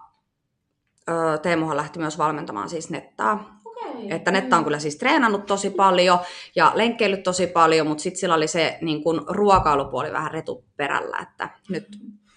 [1.42, 3.62] Teemuhan lähti myös valmentamaan siis nettaa.
[3.66, 4.14] Okei.
[4.16, 6.20] Että Netta on kyllä siis treenannut tosi paljon
[6.56, 11.50] ja lenkkeillyt tosi paljon, mutta sitten sillä oli se niin kun, ruokailupuoli vähän retuperällä, että
[11.70, 11.88] nyt,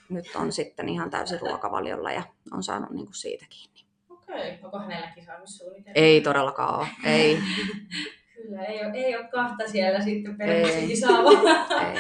[0.09, 2.23] nyt on sitten ihan täysin ruokavaliolla ja
[2.53, 3.81] on saanut niin kuin siitä kiinni.
[4.11, 4.59] Okei.
[4.63, 5.93] Onko hänelläkin saanut suunnitelma?
[5.95, 7.39] Ei todellakaan ole, ei,
[8.43, 10.37] Kyllä, ei ole, ei ole kahta siellä sitten
[10.87, 11.67] kisaavaa.
[11.93, 11.99] ei.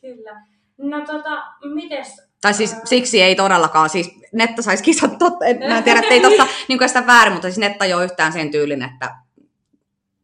[0.14, 0.46] Kyllä.
[0.78, 1.44] No tota,
[1.74, 2.25] mites?
[2.40, 6.14] Tai siis siksi ei todellakaan, siis Netta saisi kisat totta, en, mä en tiedä, että
[6.14, 9.16] ei tosta niin sitä väärin, mutta siis Netta ei ole yhtään sen tyylin, että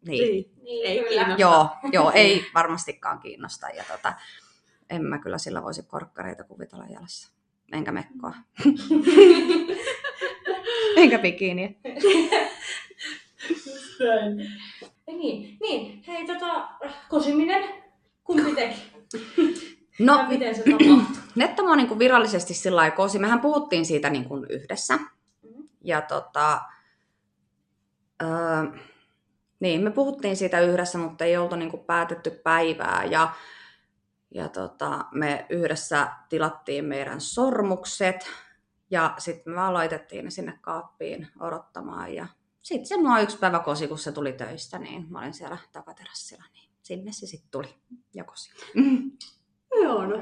[0.07, 0.25] niin.
[0.33, 0.53] Niin.
[0.63, 1.41] Niin, Ei kiinnosta.
[1.41, 3.69] Joo, joo, ei varmastikaan kiinnosta.
[3.69, 4.15] Ja tota,
[4.91, 7.33] en mä kyllä sillä voisi korkkareita kuvitella jalassa.
[7.73, 8.35] Enkä mekkoa.
[10.97, 11.69] Enkä bikiniä.
[14.01, 14.37] Näin.
[15.07, 16.05] Niin, niin.
[16.07, 16.69] Hei, tota,
[17.09, 17.65] kosiminen,
[18.25, 18.75] kumpi teki?
[19.99, 21.22] No, Ja miten se tapahtui?
[21.35, 23.18] Netta mua niin virallisesti sillä kosi.
[23.18, 24.97] Mehän puhuttiin siitä niin kuin yhdessä.
[24.97, 25.62] Mhm.
[25.85, 26.62] Ja tota,
[28.22, 28.80] öö,
[29.61, 33.05] niin, me puhuttiin siitä yhdessä, mutta ei oltu niin kuin päätetty päivää.
[33.05, 33.33] Ja,
[34.35, 38.30] ja tota, me yhdessä tilattiin meidän sormukset.
[38.91, 42.14] Ja sitten me vaan laitettiin ne sinne kaappiin odottamaan.
[42.14, 42.26] Ja
[42.62, 46.45] sitten se mua yksi päivä kosi, kun se tuli töistä, niin mä olin siellä takaterassilla.
[46.53, 47.74] Niin sinne se sitten tuli
[48.14, 48.51] ja kosi.
[49.83, 50.20] Joo, no.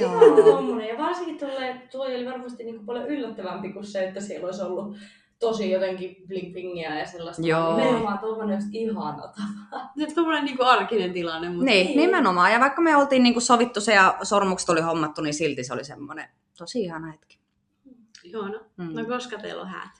[0.00, 0.42] Joo.
[0.44, 0.88] Tommonen.
[0.88, 4.96] Ja varsinkin tolle, tuo oli varmasti niinku paljon yllättävämpi kuin se, että siellä olisi ollut
[5.38, 7.46] tosi jotenkin bling blingiä ja sellaista.
[7.46, 7.76] Joo.
[7.76, 9.32] Nimenomaan tommonen olisi ihana
[9.98, 11.96] Se on tommonen niinku arkinen tilanne, mutta Niin, Niin.
[11.96, 12.52] nimenomaan.
[12.52, 15.84] Ja vaikka me oltiin niinku sovittu se ja sormukset oli hommattu, niin silti se oli
[15.84, 16.28] semmoinen
[16.58, 17.38] tosi ihana hetki.
[18.24, 18.60] joo, no.
[18.76, 18.94] Mm.
[18.94, 19.90] no koska teillä on häät?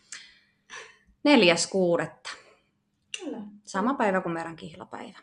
[1.25, 2.31] Neljäs kuudetta.
[3.21, 3.39] Kyllä.
[3.65, 5.19] Sama päivä kuin meidän kihlapäivä.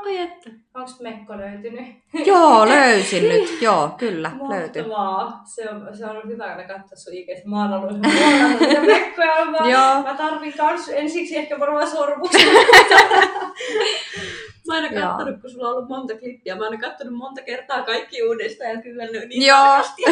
[0.00, 0.50] No, Oi että.
[0.74, 1.86] onks Mekko löytynyt?
[2.26, 3.62] Joo, löysin nyt.
[3.62, 4.82] Joo, kyllä, löytyi.
[4.82, 5.42] Mahtavaa.
[5.44, 7.44] Se on, se on ollut hyvä aina katsoa sun IGS.
[7.44, 9.44] Mä oon ollut niitä Mekkoja.
[9.44, 10.02] Mä, Joo.
[10.02, 12.40] mä tarvin kans ensiksi ehkä varmaan sormuksen.
[14.68, 16.54] Mä oon aina kattonut, kun sulla on ollut monta klippiä.
[16.56, 19.58] Mä oon aina kattonut monta kertaa kaikki uudestaan ja kyvännyt niin Joo.
[19.58, 20.02] tarkasti.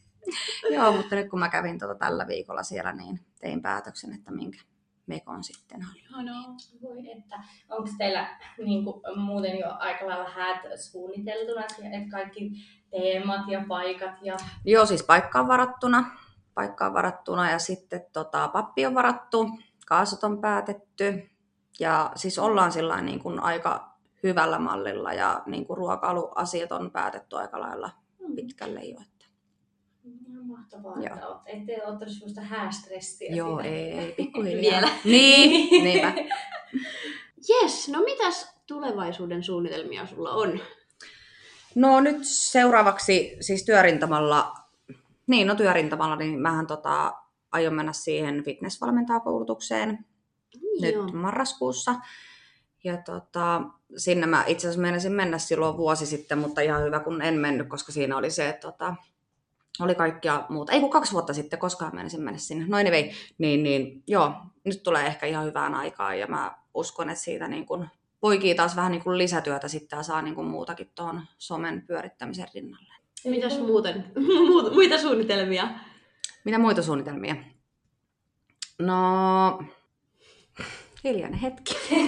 [0.74, 4.58] Joo, mutta nyt kun mä kävin tuota tällä viikolla siellä, niin tein päätöksen, että minkä
[5.06, 5.86] mekon sitten.
[5.96, 6.56] Ihanaa.
[6.82, 12.50] Voi että, onko teillä niin kuin, muuten jo aika lailla häät suunniteltuna, että kaikki
[12.90, 16.10] teemat ja paikat ja Joo, siis paikka on varattuna.
[16.54, 19.50] Paikka on varattuna ja sitten tota, pappi on varattu,
[19.86, 21.30] kaasut on päätetty.
[21.80, 27.36] Ja siis ollaan sillä niin kuin aika hyvällä mallilla ja niin kuin ruokailuasiat on päätetty
[27.36, 27.90] aika lailla
[28.34, 29.00] pitkälle jo.
[30.04, 31.14] Ihan mahtavaa, Joo.
[31.14, 33.36] että oot, ettei ole ottanut sellaista häästressiä.
[33.36, 34.80] Joo, ei, ei pikkuhiljaa.
[34.80, 34.88] Vielä.
[35.04, 36.12] Niin, niinpä.
[37.48, 40.60] Jes, no mitäs tulevaisuuden suunnitelmia sulla on?
[41.74, 44.52] No nyt seuraavaksi siis työrintamalla,
[45.26, 47.12] niin no työrintamalla, niin mähän tota,
[47.52, 50.06] aion mennä siihen fitnessvalmentajakoulutukseen
[50.80, 51.06] nyt Joo.
[51.06, 51.94] marraskuussa.
[52.84, 53.62] Ja tota,
[53.96, 57.68] sinne mä itse asiassa meinasin mennä silloin vuosi sitten, mutta ihan hyvä kun en mennyt,
[57.68, 58.94] koska siinä oli se, että tota,
[59.80, 60.72] oli kaikkia muuta.
[60.72, 62.64] Ei kun kaksi vuotta sitten, koskaan meinasin mennä sinne.
[62.68, 63.02] No anyway,
[63.38, 64.32] niin, niin joo,
[64.64, 67.88] nyt tulee ehkä ihan hyvään aikaan ja mä uskon, että siitä niin kun
[68.20, 72.46] poikii taas vähän niin kuin lisätyötä sitten ja saa niin kuin muutakin tuohon somen pyörittämisen
[72.54, 72.94] rinnalle.
[73.24, 74.04] Mitäs muuten?
[74.48, 75.68] Muut- Muita suunnitelmia?
[76.44, 77.36] Mitä muita suunnitelmia?
[78.78, 78.94] No,
[81.04, 81.74] hiljainen hetki.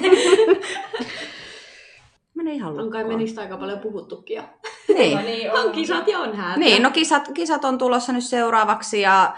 [2.34, 3.06] Mene ihan On kai lukkoon.
[3.08, 4.42] me niistä aika paljon puhuttukin.
[4.88, 5.18] Niin.
[5.24, 6.56] niin On kisat ja on häät.
[6.56, 9.36] Niin, no kisat, kisat on tulossa nyt seuraavaksi ja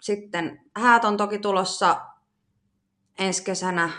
[0.00, 2.00] sitten häät on toki tulossa
[3.18, 3.90] ensi kesänä.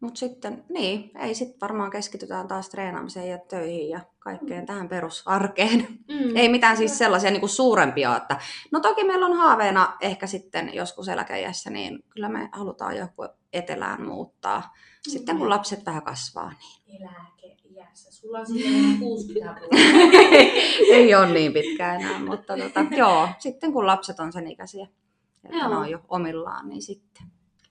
[0.00, 5.86] Mutta sitten, niin, ei sitten varmaan keskitytään taas treenaamiseen ja töihin ja kaikkeen tähän perusarkeen.
[6.08, 6.36] Mm.
[6.36, 8.38] Ei mitään siis sellaisia niin kuin suurempia, että
[8.72, 14.02] no toki meillä on haaveena ehkä sitten joskus eläkeiässä, niin kyllä me halutaan joku etelään
[14.06, 14.74] muuttaa.
[15.08, 16.52] Sitten kun lapset vähän kasvaa,
[16.86, 17.08] niin
[17.76, 18.12] Eläkeiässä.
[18.12, 19.76] Sulla on sitten 60 vuotta.
[20.94, 24.86] ei ole niin pitkä enää, mutta tota, joo, sitten kun lapset on sen ikäisiä,
[25.44, 25.68] että Joo.
[25.68, 27.22] ne on jo omillaan, niin sitten.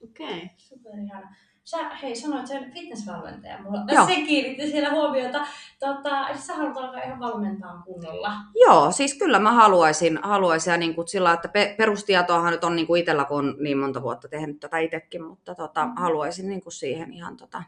[0.04, 0.26] Okei.
[0.26, 0.48] Okay.
[0.56, 1.34] Superihana.
[1.64, 3.62] Sä, hei, sanoit sen fitnessvalmentaja.
[3.62, 4.06] Mulla Joo.
[4.06, 5.46] se kiinnitti siellä huomiota.
[5.78, 8.32] Tota, sä haluat alkaa ihan valmentaa kunnolla.
[8.54, 12.76] Joo, siis kyllä mä haluaisin, haluaisin ja niin kuin sillä, että pe- perustietoahan nyt on
[12.76, 15.96] niin kuin itsellä, kun on niin monta vuotta tehnyt tätä itsekin, mutta tota, Mhm.
[15.98, 17.62] haluaisin niin kuin siihen ihan tota,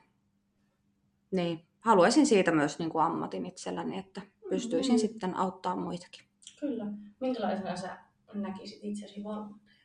[1.30, 4.20] niin, haluaisin siitä myös niin kuin ammatin itselläni, että
[4.50, 5.00] pystyisin Mhm.
[5.00, 6.24] sitten auttaa muitakin.
[6.60, 6.84] Kyllä.
[7.20, 7.98] Minkälaisena sä
[8.34, 9.78] näkisit itsesi valmentajana?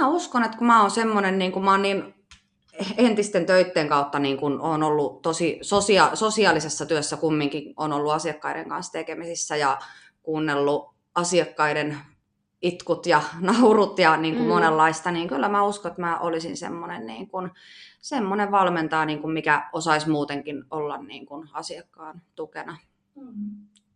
[0.00, 2.14] Mä uskon, että kun mä oon semmoinen, niin kuin mä oon niin
[2.96, 8.68] entisten töitten kautta niin kun on ollut tosi sosia- sosiaalisessa työssä kumminkin, on ollut asiakkaiden
[8.68, 9.78] kanssa tekemisissä ja
[10.22, 11.98] kuunnellut asiakkaiden
[12.66, 14.48] itkut ja naurut ja niin kuin Mm.
[14.52, 17.50] monenlaista, niin kyllä mä uskon, että mä olisin semmoinen, niin kuin,
[18.00, 22.76] semmoinen valmentaja, niin kuin mikä osaisi muutenkin olla niin kuin asiakkaan tukena,
[23.14, 23.50] Mm.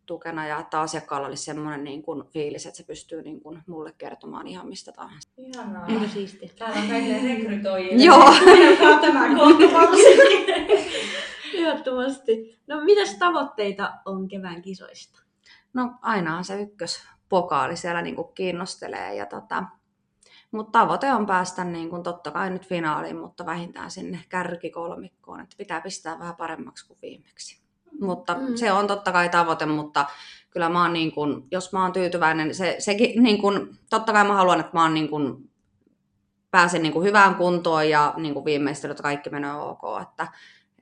[0.06, 3.92] tukena ja että asiakkaalla olisi semmoinen niin kuin fiilis, että se pystyy niin kuin mulle
[3.98, 5.30] kertomaan ihan mistä tahansa.
[5.38, 5.86] Ihanaa.
[5.86, 6.50] Eikö siistiä?
[6.58, 8.04] Täällä on kaikille rekrytoijille.
[8.04, 8.24] Joo.
[9.00, 9.26] Tämä.
[11.54, 12.58] Ehdottomasti.
[12.66, 15.20] No mitäs tavoitteita on kevään kisoista?
[15.74, 16.58] No ainahan se
[17.30, 19.14] ykköspokaali siellä niin kuin kiinnostelee.
[19.14, 19.64] Ja tota,
[20.52, 25.56] mutta tavoite on päästä niin kuin totta kai nyt finaaliin, mutta vähintään sinne kärkikolmikkoon, että
[25.58, 27.60] pitää pistää vähän paremmaksi kuin viimeksi.
[28.00, 28.56] Mutta Mm.
[28.56, 30.06] se on totta kai tavoite, mutta
[30.50, 34.24] kyllä mä oon niin kuin, jos mä oon tyytyväinen, se, sekin niin kuin, totta kai
[34.24, 35.50] mä haluan, että mä oon niin kuin,
[36.50, 40.26] pääsen niin kuin hyvään kuntoon ja niin kuin viimeistelyt että kaikki menee ok, että,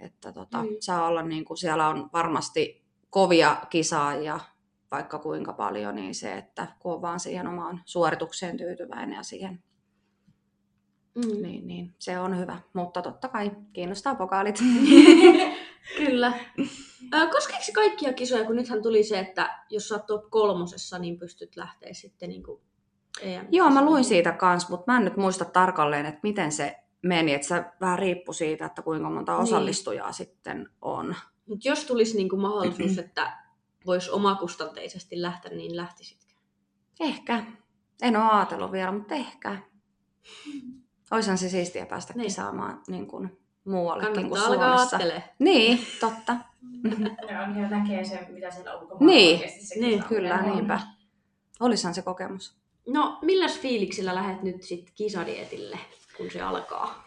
[0.01, 0.69] että tota, Mm.
[0.69, 0.77] mm.
[0.81, 4.41] saa olla niin kuin, siellä on varmasti kovia kisaajia
[4.91, 9.63] vaikka kuinka paljon, niin se, että kun on vaan siihen omaan suoritukseen tyytyväinen ja siihen,
[11.15, 11.43] Mm.
[11.43, 12.59] niin, niin se on hyvä.
[12.73, 14.59] Mutta totta kai kiinnostaa pokaalit.
[15.97, 16.33] Kyllä.
[17.33, 21.19] Koskeeko se kaikkia kisoja, kun nythän tuli se, että jos sä oot top kolmosessa, niin
[21.19, 22.61] pystyt lähteä sitten niin kuin.
[23.51, 27.35] Joo, mä luin siitä kanssa, mutta mä en nyt muista tarkalleen, että miten se meni.
[27.35, 29.43] Että se vähän riippui siitä, että kuinka monta Niin.
[29.43, 31.15] osallistujaa sitten on.
[31.47, 33.37] Mut jos tulisi niin kuin mahdollisuus, että
[33.87, 36.35] voisi omakustanteisesti lähteä, niin lähtisitkö?
[37.01, 37.45] Ehkä.
[38.03, 39.57] En ole ajatellut vielä, mutta ehkä.
[41.11, 42.23] Oishan se siistiä päästä Niin.
[42.27, 44.97] kisaamaan niin kuin muuallekin kuin Kannattaa alkaa Suomessa.
[44.97, 45.31] ajattelemaan.
[45.39, 46.37] Niin, totta.
[47.31, 50.51] Ja on ihan näkee sen, mitä siellä ulkomailla Niin, oikeasti se niin, Kyllä, on.
[50.53, 50.81] niinpä.
[51.61, 52.57] Olisahan se kokemus.
[52.89, 55.79] No, milläs fiiliksillä lähdet nyt sitten kisadietille,
[56.19, 57.05] kun se alkaa?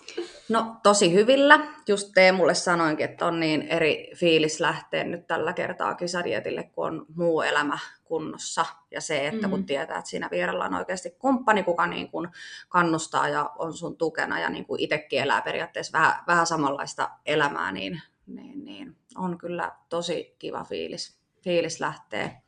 [0.49, 1.59] No tosi hyvillä.
[1.87, 7.05] Just Teemulle sanoinkin, että on niin eri fiilis lähteä nyt tällä kertaa kisadietille, kun on
[7.15, 8.65] muu elämä kunnossa.
[8.91, 9.65] Ja se, että kun Mm.
[9.65, 12.29] tietää, että siinä vierellä on oikeasti kumppani, kuka niin kuin
[12.69, 17.71] kannustaa ja on sun tukena ja niin kuin itsekin elää periaatteessa vähän, vähän samanlaista elämää,
[17.71, 22.41] niin, niin, niin on kyllä tosi kiva fiilis, fiilis lähteä.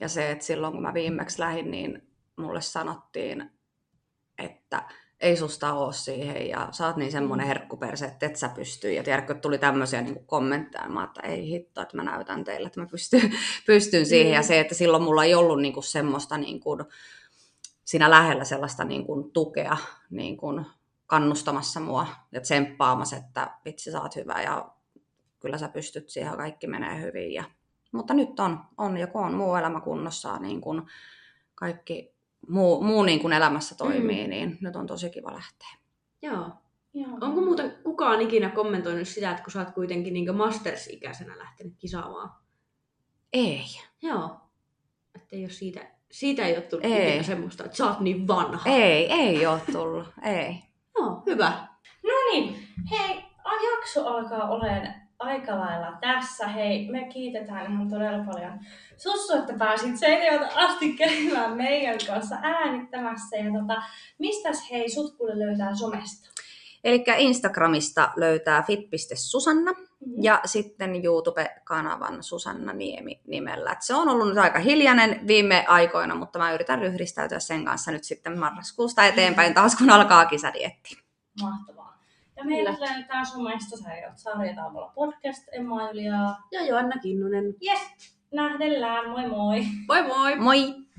[0.00, 3.50] Ja se, että silloin kun mä viimeksi lähdin, niin mulle sanottiin,
[4.38, 4.82] että
[5.20, 7.48] ei susta ole siihen ja sä oot niin semmoinen Mm.
[7.48, 8.92] herkkuperse, että et sä pysty.
[8.92, 12.66] Ja tiedätkö, että tuli tämmöisiä niin kommentteja, mä että ei hitto, että mä näytän teille,
[12.66, 13.32] että mä pystyn,
[13.66, 14.32] pystyn siihen.
[14.32, 14.46] Ja Mm.
[14.46, 16.80] se, että silloin mulla ei ollut niin kuin semmoista niin kuin,
[17.84, 19.76] siinä lähellä sellaista niin kuin tukea
[20.10, 20.66] niin kuin
[21.06, 24.68] kannustamassa mua ja tsemppaamassa, että vitsi sä oot hyvä ja
[25.40, 27.32] kyllä sä pystyt siihen ja kaikki menee hyvin.
[27.32, 27.44] Ja,
[27.92, 30.82] mutta nyt on, on ja kun on muu elämä kunnossa, niin kuin
[31.54, 32.15] kaikki
[32.48, 34.30] muu, muu niin kuin elämässä toimii, mm.
[34.30, 35.68] niin nyt on tosi kiva lähteä.
[36.22, 36.50] Joo.
[36.94, 37.18] Joo.
[37.20, 42.30] Onko muuten kukaan ikinä kommentoinut sitä, että kun sä oot kuitenkin niin masters-ikäisenä lähtenyt kisaamaan?
[43.32, 43.64] Ei.
[44.02, 44.40] Joo.
[45.14, 47.08] Että ei ole siitä, siitä ei ole tullut Ei.
[47.08, 48.70] ikinä semmoista, että sä oot niin vanha.
[48.70, 50.08] Ei, ei ole tullut.
[50.24, 50.62] Ei.
[50.98, 51.52] Joo, hyvä.
[52.02, 53.26] No niin, hei,
[53.86, 56.48] jakso alkaa olemaan aika lailla tässä.
[56.48, 58.52] Hei, me kiitetään ihan todella paljon
[58.96, 63.36] Sussu, että pääsit Seinäjoelta asti käymään meidän kanssa äänittämässä.
[63.36, 63.82] Ja tota,
[64.18, 66.30] mistäs hei sut löytää somesta?
[66.84, 69.72] Eli Instagramista löytää fit.susanna
[70.06, 70.22] Mm-hmm.
[70.22, 73.72] ja sitten YouTube-kanavan Susanna Niemi nimellä.
[73.72, 77.90] Et se on ollut nyt aika hiljainen viime aikoina, mutta mä yritän ryhdistäytyä sen kanssa
[77.90, 80.98] nyt sitten marraskuusta eteenpäin taas, kun alkaa kisadietti.
[81.42, 81.75] Mahtavaa.
[82.36, 82.94] Ja meillä Kyllä.
[82.94, 86.36] löytää somesta sä oot Sarjataavolla podcast, Emma Juliaa.
[86.52, 87.44] Ja Joanna Kinnunen.
[87.66, 87.80] Yes,
[88.34, 89.60] nähdellään, moi moi!
[89.88, 90.36] Moi moi!
[90.36, 90.85] Moi!